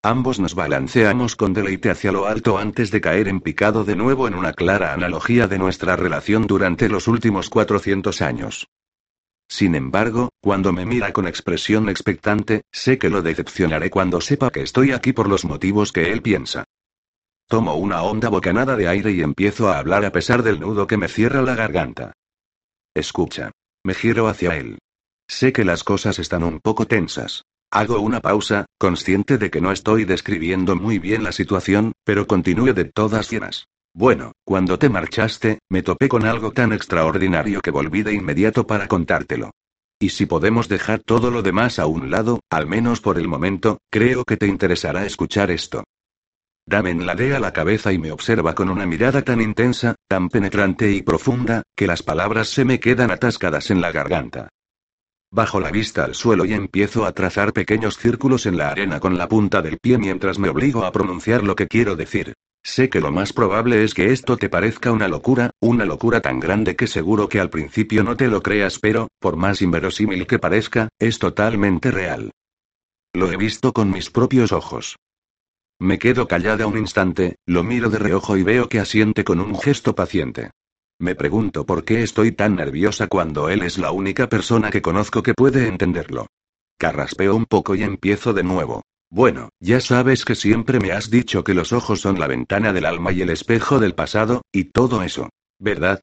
[0.04, 4.26] Ambos nos balanceamos con deleite hacia lo alto antes de caer en picado de nuevo
[4.30, 8.70] en una clara analogía de nuestra relación durante los últimos 400 años.
[9.50, 14.62] Sin embargo, cuando me mira con expresión expectante, sé que lo decepcionaré cuando sepa que
[14.62, 16.66] estoy aquí por los motivos que él piensa.
[17.48, 20.98] Tomo una honda bocanada de aire y empiezo a hablar a pesar del nudo que
[20.98, 22.12] me cierra la garganta.
[22.94, 23.52] Escucha.
[23.84, 24.80] Me giro hacia él.
[25.28, 27.44] Sé que las cosas están un poco tensas.
[27.72, 32.74] Hago una pausa, consciente de que no estoy describiendo muy bien la situación, pero continúe
[32.74, 33.68] de todas llenas.
[33.98, 38.88] Bueno, cuando te marchaste, me topé con algo tan extraordinario que volví de inmediato para
[38.88, 39.50] contártelo.
[40.00, 43.80] Y si podemos dejar todo lo demás a un lado, al menos por el momento,
[43.90, 45.84] creo que te interesará escuchar esto.
[46.68, 51.02] Damen ladea la cabeza y me observa con una mirada tan intensa, tan penetrante y
[51.02, 54.50] profunda, que las palabras se me quedan atascadas en la garganta.
[55.32, 59.18] Bajo la vista al suelo y empiezo a trazar pequeños círculos en la arena con
[59.18, 62.36] la punta del pie mientras me obligo a pronunciar lo que quiero decir.
[62.68, 66.42] Sé que lo más probable es que esto te parezca una locura, una locura tan
[66.42, 70.38] grande que seguro que al principio no te lo creas, pero, por más inverosímil que
[70.38, 72.32] parezca, es totalmente real.
[73.14, 74.98] Lo he visto con mis propios ojos.
[75.80, 79.58] Me quedo callada un instante, lo miro de reojo y veo que asiente con un
[79.58, 80.52] gesto paciente.
[81.00, 85.24] Me pregunto por qué estoy tan nerviosa cuando él es la única persona que conozco
[85.24, 86.28] que puede entenderlo.
[86.78, 88.84] Carraspeo un poco y empiezo de nuevo.
[89.10, 92.86] Bueno, ya sabes que siempre me has dicho que los ojos son la ventana del
[92.86, 95.30] alma y el espejo del pasado, y todo eso.
[95.60, 96.02] ¿Verdad?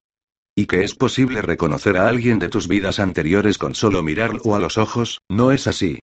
[0.56, 4.58] Y que es posible reconocer a alguien de tus vidas anteriores con solo mirarlo a
[4.58, 5.98] los ojos, ¿no es así?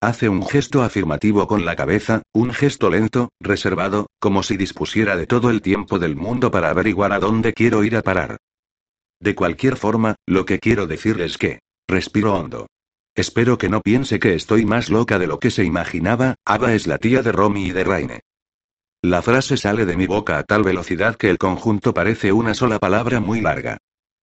[0.00, 5.26] Hace un gesto afirmativo con la cabeza, un gesto lento, reservado, como si dispusiera de
[5.26, 8.36] todo el tiempo del mundo para averiguar a dónde quiero ir a parar.
[9.18, 12.66] De cualquier forma, lo que quiero decir es que, respiro hondo.
[13.16, 16.88] Espero que no piense que estoy más loca de lo que se imaginaba, Ava es
[16.88, 18.20] la tía de Romy y de Raine.
[19.02, 22.78] La frase sale de mi boca a tal velocidad que el conjunto parece una sola
[22.80, 23.78] palabra muy larga.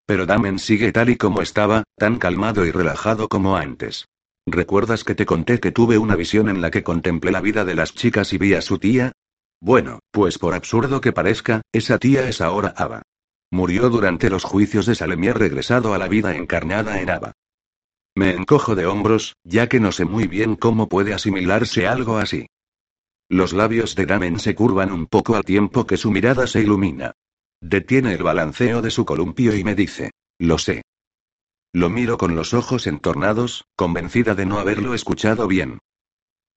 [0.06, 4.08] Pero Damen sigue tal y como estaba, tan calmado y relajado como antes.
[4.46, 7.76] ¿Recuerdas que te conté que tuve una visión en la que contemplé la vida de
[7.76, 9.14] las chicas y vi a su tía?
[9.62, 13.04] Bueno, pues por absurdo que parezca, esa tía es ahora Ava.
[13.52, 17.34] Murió durante los juicios de Salem y ha regresado a la vida encarnada en Ava.
[18.22, 22.46] Me encojo de hombros, ya que no sé muy bien cómo puede asimilarse algo así.
[23.28, 27.14] Los labios de Damen se curvan un poco al tiempo que su mirada se ilumina.
[27.62, 30.84] Detiene el balanceo de su columpio y me dice, lo sé.
[31.74, 35.80] Lo miro con los ojos entornados, convencida de no haberlo escuchado bien.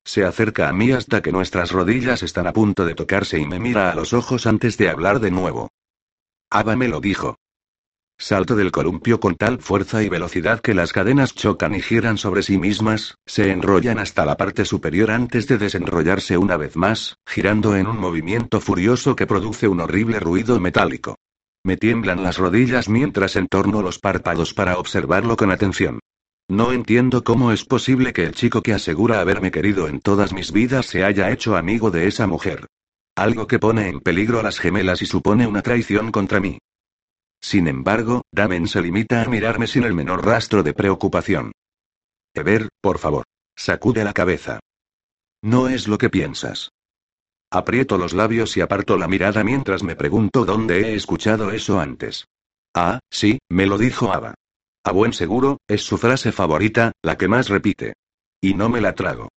[0.05, 3.59] Se acerca a mí hasta que nuestras rodillas están a punto de tocarse y me
[3.59, 5.71] mira a los ojos antes de hablar de nuevo.
[6.51, 7.39] Ava me lo dijo.
[8.19, 12.43] Salto del columpio con tal fuerza y velocidad que las cadenas chocan y giran sobre
[12.43, 17.77] sí mismas, se enrollan hasta la parte superior antes de desenrollarse una vez más, girando
[17.77, 21.17] en un movimiento furioso que produce un horrible ruido metálico.
[21.65, 25.99] Me tiemblan las rodillas mientras entorno los párpados para observarlo con atención.
[26.49, 30.53] No entiendo cómo es posible que el chico que asegura haberme querido en todas mis
[30.53, 32.67] vidas se haya hecho amigo de esa mujer.
[33.17, 36.59] Algo que pone en peligro a las gemelas y supone una traición contra mí.
[37.45, 41.53] Sin embargo, Damen se limita a mirarme sin el menor rastro de preocupación.
[42.33, 43.25] Ever, por favor.
[43.55, 44.61] Sacude la cabeza.
[45.43, 46.71] No es lo que piensas.
[47.51, 52.25] Aprieto los labios y aparto la mirada mientras me pregunto dónde he escuchado eso antes.
[52.75, 54.33] Ah, sí, me lo dijo Ava.
[54.83, 57.93] A buen seguro, es su frase favorita, la que más repite.
[58.41, 59.29] Y no me la trago.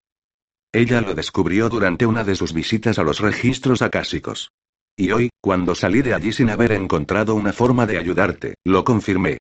[0.70, 4.52] Ella lo descubrió durante una de sus visitas a los registros acásicos.
[4.98, 9.38] Y hoy, cuando salí de allí sin haber encontrado una forma de ayudarte, lo confirmé.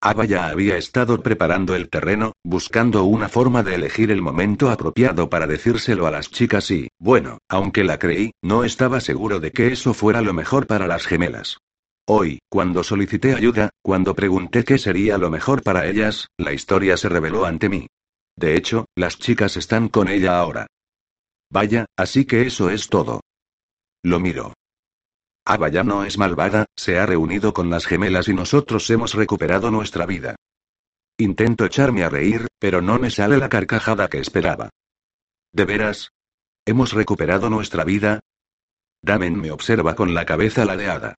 [0.00, 5.28] Ava ya había estado preparando el terreno, buscando una forma de elegir el momento apropiado
[5.28, 9.68] para decírselo a las chicas y, bueno, aunque la creí, no estaba seguro de que
[9.68, 11.58] eso fuera lo mejor para las gemelas.
[12.08, 17.08] Hoy, cuando solicité ayuda, cuando pregunté qué sería lo mejor para ellas, la historia se
[17.08, 17.86] reveló ante mí.
[18.36, 20.66] De hecho, las chicas están con ella ahora.
[21.50, 23.20] Vaya, así que eso es todo.
[24.02, 24.52] Lo miro.
[25.44, 29.70] Ava ya no es malvada, se ha reunido con las gemelas y nosotros hemos recuperado
[29.70, 30.36] nuestra vida.
[31.18, 34.70] Intento echarme a reír, pero no me sale la carcajada que esperaba.
[35.52, 36.12] ¿De veras?
[36.64, 38.20] ¿Hemos recuperado nuestra vida?
[39.02, 41.16] Damen me observa con la cabeza ladeada.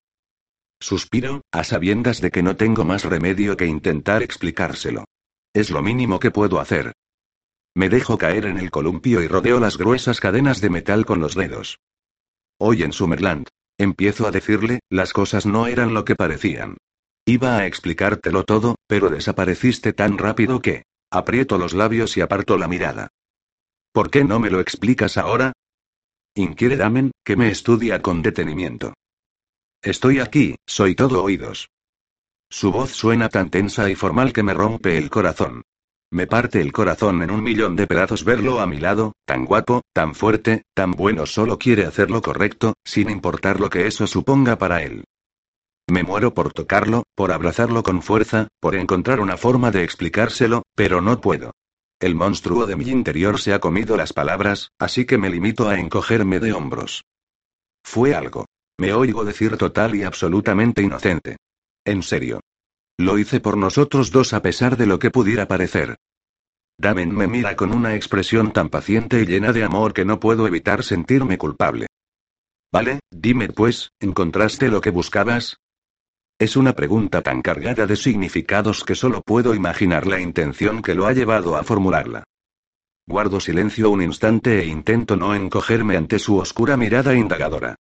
[0.79, 5.05] Suspiro, a sabiendas de que no tengo más remedio que intentar explicárselo.
[5.53, 6.93] Es lo mínimo que puedo hacer.
[7.75, 11.35] Me dejo caer en el columpio y rodeo las gruesas cadenas de metal con los
[11.35, 11.79] dedos.
[12.57, 13.47] Hoy en Summerland.
[13.77, 16.77] Empiezo a decirle, las cosas no eran lo que parecían.
[17.25, 20.83] Iba a explicártelo todo, pero desapareciste tan rápido que...
[21.11, 23.09] Aprieto los labios y aparto la mirada.
[23.93, 25.53] ¿Por qué no me lo explicas ahora?
[26.33, 28.93] Inquiere Damen, que me estudia con detenimiento.
[29.81, 31.69] Estoy aquí, soy todo oídos.
[32.49, 35.63] Su voz suena tan tensa y formal que me rompe el corazón.
[36.15, 39.81] Me parte el corazón en un millón de pedazos verlo a mi lado, tan guapo,
[39.91, 44.57] tan fuerte, tan bueno, solo quiere hacer lo correcto, sin importar lo que eso suponga
[44.57, 45.03] para él.
[45.89, 51.01] Me muero por tocarlo, por abrazarlo con fuerza, por encontrar una forma de explicárselo, pero
[51.01, 51.51] no puedo.
[51.99, 55.77] El monstruo de mi interior se ha comido las palabras, así que me limito a
[55.77, 57.03] encogerme de hombros.
[57.83, 58.45] Fue algo.
[58.77, 61.35] Me oigo decir total y absolutamente inocente.
[61.83, 62.39] En serio.
[62.97, 65.97] Lo hice por nosotros dos a pesar de lo que pudiera parecer.
[66.77, 70.47] Damen me mira con una expresión tan paciente y llena de amor que no puedo
[70.47, 71.87] evitar sentirme culpable.
[72.71, 75.57] Vale, dime pues, ¿encontraste lo que buscabas?
[76.37, 81.07] Es una pregunta tan cargada de significados que solo puedo imaginar la intención que lo
[81.07, 82.25] ha llevado a formularla.
[83.07, 87.75] Guardo silencio un instante e intento no encogerme ante su oscura mirada indagadora.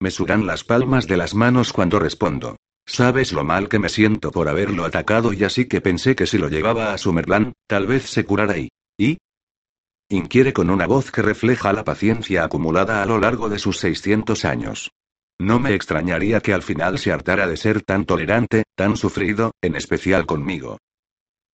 [0.00, 2.56] Me sudan las palmas de las manos cuando respondo.
[2.92, 6.38] Sabes lo mal que me siento por haberlo atacado y así que pensé que si
[6.38, 8.68] lo llevaba a Summerland, tal vez se curara ahí.
[8.98, 9.18] ¿Y?
[10.08, 14.44] Inquiere con una voz que refleja la paciencia acumulada a lo largo de sus 600
[14.44, 14.90] años.
[15.38, 19.76] No me extrañaría que al final se hartara de ser tan tolerante, tan sufrido, en
[19.76, 20.78] especial conmigo.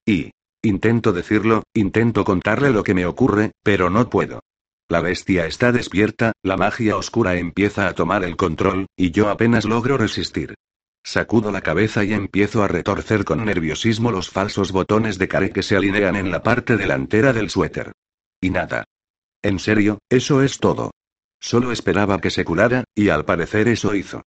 [0.07, 0.31] ¿Y?
[0.63, 4.41] Intento decirlo, intento contarle lo que me ocurre, pero no puedo.
[4.89, 9.67] La bestia está despierta, la magia oscura empieza a tomar el control, y yo apenas
[9.67, 10.55] logro resistir.
[11.07, 15.63] Sacudo la cabeza y empiezo a retorcer con nerviosismo los falsos botones de care que
[15.63, 17.93] se alinean en la parte delantera del suéter.
[18.41, 18.87] Y nada.
[19.41, 20.91] En serio, eso es todo.
[21.39, 24.23] Solo esperaba que se curara, y al parecer eso hizo.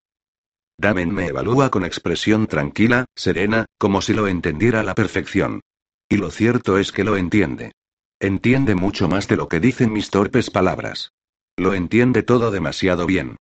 [0.78, 5.60] Damen me evalúa con expresión tranquila, serena, como si lo entendiera a la perfección.
[6.08, 7.74] Y lo cierto es que lo entiende.
[8.22, 11.12] Entiende mucho más de lo que dicen mis torpes palabras.
[11.58, 13.36] Lo entiende todo demasiado bien.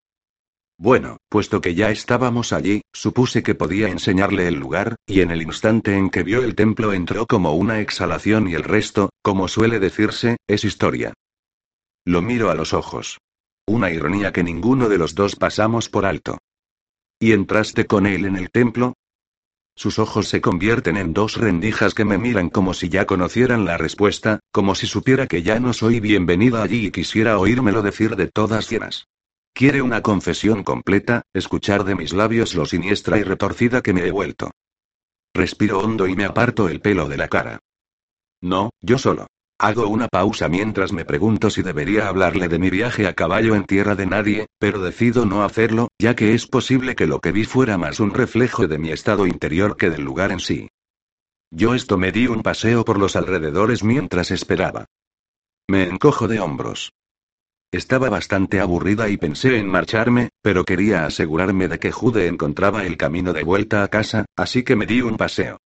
[0.81, 5.43] Bueno, puesto que ya estábamos allí, supuse que podía enseñarle el lugar, y en el
[5.43, 9.81] instante en que vio el templo entró como una exhalación y el resto, como suele
[9.81, 11.14] decirse, es historia.
[12.05, 13.18] Lo miro a los ojos.
[13.66, 16.39] Una ironía que ninguno de los dos pasamos por alto.
[17.18, 18.95] ¿Y entraste con él en el templo?
[19.74, 23.79] Sus ojos se convierten en dos rendijas que me miran como si ya conocieran la
[23.79, 28.29] respuesta, como si supiera que ya no soy bienvenida allí y quisiera oírmelo decir de
[28.29, 29.09] todas llenas.
[29.53, 34.11] Quiere una confesión completa, escuchar de mis labios lo siniestra y retorcida que me he
[34.11, 34.51] vuelto.
[35.34, 37.61] Respiro hondo y me aparto el pelo de la cara.
[38.40, 39.26] No, yo solo.
[39.61, 43.64] Hago una pausa mientras me pregunto si debería hablarle de mi viaje a caballo en
[43.64, 47.44] tierra de nadie, pero decido no hacerlo, ya que es posible que lo que vi
[47.44, 50.68] fuera más un reflejo de mi estado interior que del lugar en sí.
[51.51, 54.84] Yo esto me di un paseo por los alrededores mientras esperaba.
[55.66, 56.92] Me encojo de hombros.
[57.70, 62.96] Estaba bastante aburrida y pensé en marcharme, pero quería asegurarme de que Jude encontraba el
[62.96, 65.58] camino de vuelta a casa, así que me di un paseo.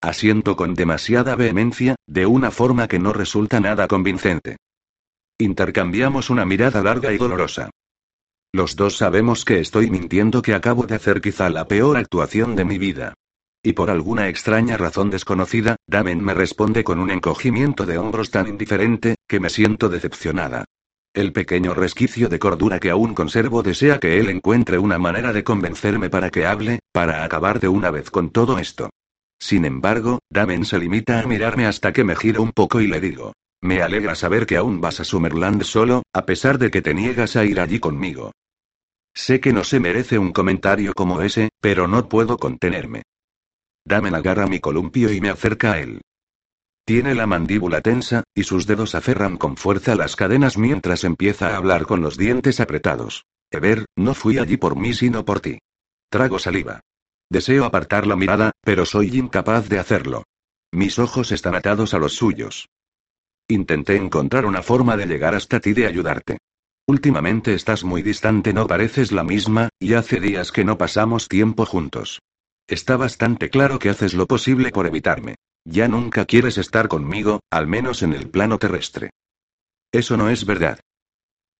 [0.00, 4.56] Asiento con demasiada vehemencia, de una forma que no resulta nada convincente.
[5.38, 7.70] Intercambiamos una mirada larga y dolorosa.
[8.52, 12.64] Los dos sabemos que estoy mintiendo que acabo de hacer quizá la peor actuación de
[12.64, 13.14] mi vida.
[13.62, 18.48] Y por alguna extraña razón desconocida, Damen me responde con un encogimiento de hombros tan
[18.48, 20.64] indiferente, que me siento decepcionada.
[21.12, 25.42] El pequeño resquicio de cordura que aún conservo desea que él encuentre una manera de
[25.42, 28.90] convencerme para que hable, para acabar de una vez con todo esto.
[29.40, 33.00] Sin embargo, Damen se limita a mirarme hasta que me giro un poco y le
[33.00, 33.32] digo.
[33.60, 37.34] Me alegra saber que aún vas a Summerland solo, a pesar de que te niegas
[37.34, 38.30] a ir allí conmigo.
[39.12, 43.02] Sé que no se merece un comentario como ese, pero no puedo contenerme.
[43.84, 46.00] Damen agarra mi columpio y me acerca a él.
[46.90, 51.56] Tiene la mandíbula tensa, y sus dedos aferran con fuerza las cadenas mientras empieza a
[51.56, 53.26] hablar con los dientes apretados.
[53.52, 55.60] Ever, no fui allí por mí sino por ti.
[56.10, 56.80] Trago saliva.
[57.30, 60.24] Deseo apartar la mirada, pero soy incapaz de hacerlo.
[60.72, 62.68] Mis ojos están atados a los suyos.
[63.46, 66.38] Intenté encontrar una forma de llegar hasta ti de ayudarte.
[66.88, 71.66] Últimamente estás muy distante, no pareces la misma, y hace días que no pasamos tiempo
[71.66, 72.18] juntos.
[72.66, 75.36] Está bastante claro que haces lo posible por evitarme.
[75.64, 79.10] Ya nunca quieres estar conmigo, al menos en el plano terrestre.
[79.92, 80.80] Eso no es verdad.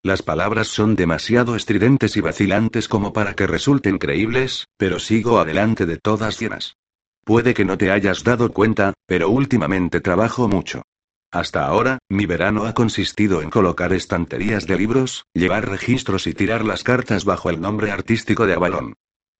[0.02, 5.84] Las palabras son demasiado estridentes y vacilantes como para que resulten creíbles, pero sigo adelante
[5.84, 6.76] de todas llenas.
[7.24, 10.82] Puede que no te hayas dado cuenta, pero últimamente trabajo mucho.
[11.30, 16.64] Hasta ahora, mi verano ha consistido en colocar estanterías de libros, llevar registros y tirar
[16.64, 18.94] las cartas bajo el nombre artístico de Avalon.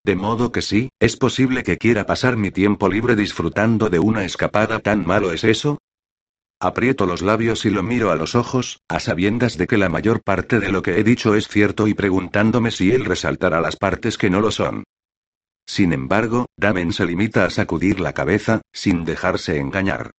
[0.05, 4.25] De modo que sí, es posible que quiera pasar mi tiempo libre disfrutando de una
[4.25, 5.79] escapada tan malo es eso,
[6.63, 10.23] Aprieto los labios y lo miro a los ojos, a sabiendas de que la mayor
[10.23, 14.19] parte de lo que he dicho es cierto y preguntándome si él resaltará las partes
[14.19, 14.85] que no lo son.
[15.65, 20.11] Sin embargo, Damen se limita a sacudir la cabeza, sin dejarse engañar.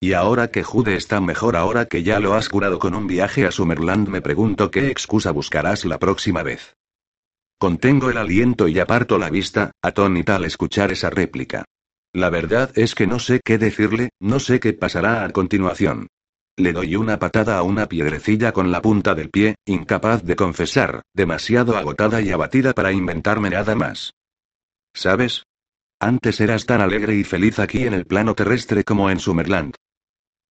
[0.00, 3.44] Y ahora que Jude está mejor, ahora que ya lo has curado con un viaje
[3.44, 6.76] a Summerland, me pregunto qué excusa buscarás la próxima vez.
[7.58, 11.64] Contengo el aliento y aparto la vista, atónita al escuchar esa réplica.
[12.12, 16.06] La verdad es que no sé qué decirle, no sé qué pasará a continuación.
[16.56, 21.02] Le doy una patada a una piedrecilla con la punta del pie, incapaz de confesar,
[21.12, 24.12] demasiado agotada y abatida para inventarme nada más.
[24.94, 25.42] ¿Sabes?
[26.00, 29.74] Antes eras tan alegre y feliz aquí en el plano terrestre como en Summerland.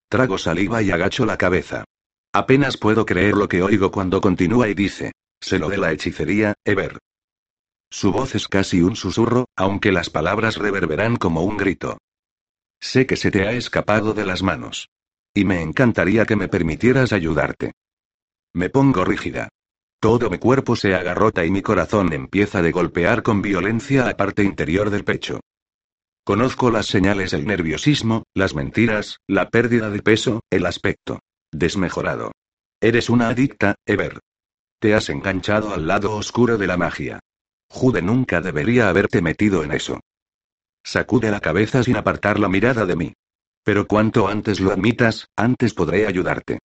[0.09, 1.85] Trago saliva y agacho la cabeza.
[2.33, 5.13] Apenas puedo creer lo que oigo cuando continúa y dice.
[5.39, 6.99] Se lo de la hechicería, Ever.
[7.89, 11.97] Su voz es casi un susurro, aunque las palabras reverberan como un grito.
[12.79, 14.89] Sé que se te ha escapado de las manos.
[15.33, 17.73] Y me encantaría que me permitieras ayudarte.
[18.53, 19.49] Me pongo rígida.
[19.99, 24.43] Todo mi cuerpo se agarrota y mi corazón empieza a golpear con violencia la parte
[24.43, 25.39] interior del pecho.
[26.23, 31.19] Conozco las señales del nerviosismo, las mentiras, la pérdida de peso, el aspecto
[31.51, 32.31] desmejorado.
[32.81, 34.19] Eres una adicta, Ever.
[34.79, 37.19] Te has enganchado al lado oscuro de la magia.
[37.69, 39.99] Jude nunca debería haberte metido en eso.
[40.83, 43.13] Sacude la cabeza sin apartar la mirada de mí.
[43.63, 46.59] Pero cuanto antes lo admitas, antes podré ayudarte.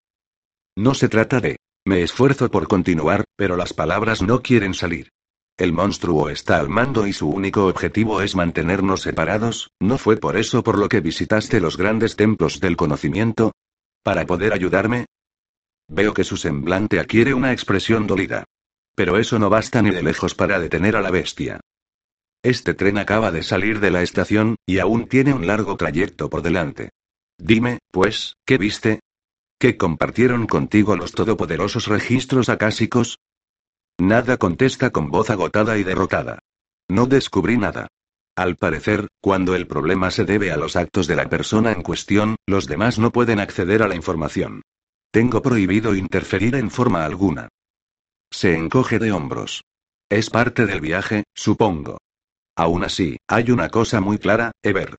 [0.76, 1.56] No se trata de...
[1.84, 5.08] Me esfuerzo por continuar, pero las palabras no quieren salir.
[5.56, 10.36] El monstruo está al mando y su único objetivo es mantenernos separados, ¿no fue por
[10.36, 13.52] eso por lo que visitaste los grandes templos del conocimiento?
[14.04, 15.06] ¿Para poder ayudarme?
[15.94, 18.44] Veo que su semblante adquiere una expresión dolida.
[18.94, 21.60] Pero eso no basta ni de lejos para detener a la bestia.
[22.42, 26.40] Este tren acaba de salir de la estación, y aún tiene un largo trayecto por
[26.40, 26.92] delante.
[27.36, 29.00] Dime, pues, ¿qué viste?
[29.58, 33.18] ¿Qué compartieron contigo los todopoderosos registros acásicos?
[33.98, 36.38] Nada contesta con voz agotada y derrotada.
[36.88, 37.88] No descubrí nada.
[38.34, 42.36] Al parecer, cuando el problema se debe a los actos de la persona en cuestión,
[42.46, 44.62] los demás no pueden acceder a la información.
[45.12, 47.48] Tengo prohibido interferir en forma alguna.
[48.30, 49.62] Se encoge de hombros.
[50.08, 51.98] Es parte del viaje, supongo.
[52.56, 54.96] Aún así, hay una cosa muy clara, Ever.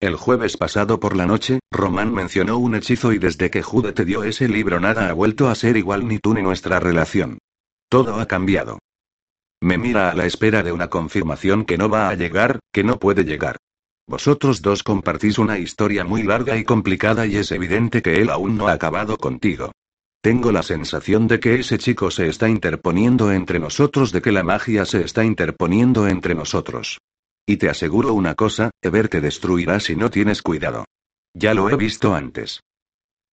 [0.00, 4.04] El jueves pasado por la noche, Román mencionó un hechizo y desde que Jude te
[4.04, 7.38] dio ese libro nada ha vuelto a ser igual ni tú ni nuestra relación.
[7.88, 8.78] Todo ha cambiado.
[9.60, 13.00] Me mira a la espera de una confirmación que no va a llegar, que no
[13.00, 13.56] puede llegar.
[14.08, 18.56] Vosotros dos compartís una historia muy larga y complicada y es evidente que él aún
[18.56, 19.72] no ha acabado contigo.
[20.22, 24.42] Tengo la sensación de que ese chico se está interponiendo entre nosotros, de que la
[24.42, 26.98] magia se está interponiendo entre nosotros.
[27.46, 30.86] Y te aseguro una cosa, Ever te destruirá si no tienes cuidado.
[31.34, 32.60] Ya lo he visto antes.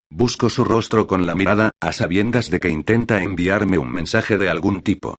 [0.09, 4.49] Busco su rostro con la mirada, a sabiendas de que intenta enviarme un mensaje de
[4.49, 5.15] algún tipo.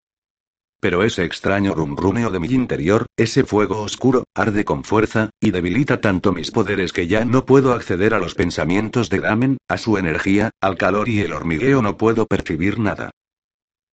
[0.81, 6.01] Pero ese extraño rumrumeo de mi interior, ese fuego oscuro, arde con fuerza, y debilita
[6.01, 9.97] tanto mis poderes que ya no puedo acceder a los pensamientos de Damen, a su
[9.97, 13.11] energía, al calor y el hormigueo no puedo percibir nada.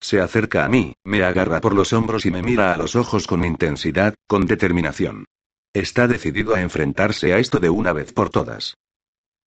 [0.01, 3.25] Se acerca a mí, me agarra por los hombros y me mira a los ojos
[3.25, 5.25] con intensidad, con determinación.
[5.73, 8.75] Está decidido a enfrentarse a esto de una vez por todas.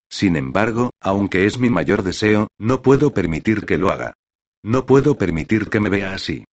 [0.09, 4.15] Sin embargo, aunque es mi mayor deseo, no puedo permitir que lo haga.
[4.63, 6.45] No puedo permitir que me vea así.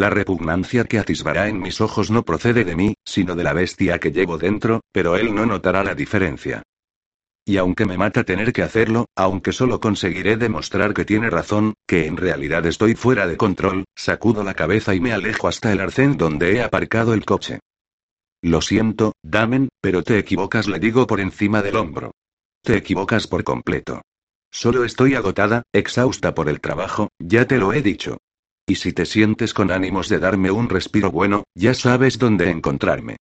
[0.00, 3.98] La repugnancia que atisbará en mis ojos no procede de mí, sino de la bestia
[3.98, 6.62] que llevo dentro, pero él no notará la diferencia.
[7.44, 12.06] Y aunque me mata tener que hacerlo, aunque solo conseguiré demostrar que tiene razón, que
[12.06, 16.16] en realidad estoy fuera de control, sacudo la cabeza y me alejo hasta el arcén
[16.16, 17.60] donde he aparcado el coche.
[18.40, 22.12] Lo siento, Damen, pero te equivocas, le digo por encima del hombro.
[22.62, 24.00] Te equivocas por completo.
[24.50, 28.16] Solo estoy agotada, exhausta por el trabajo, ya te lo he dicho.
[28.70, 33.16] Y si te sientes con ánimos de darme un respiro bueno, ya sabes dónde encontrarme.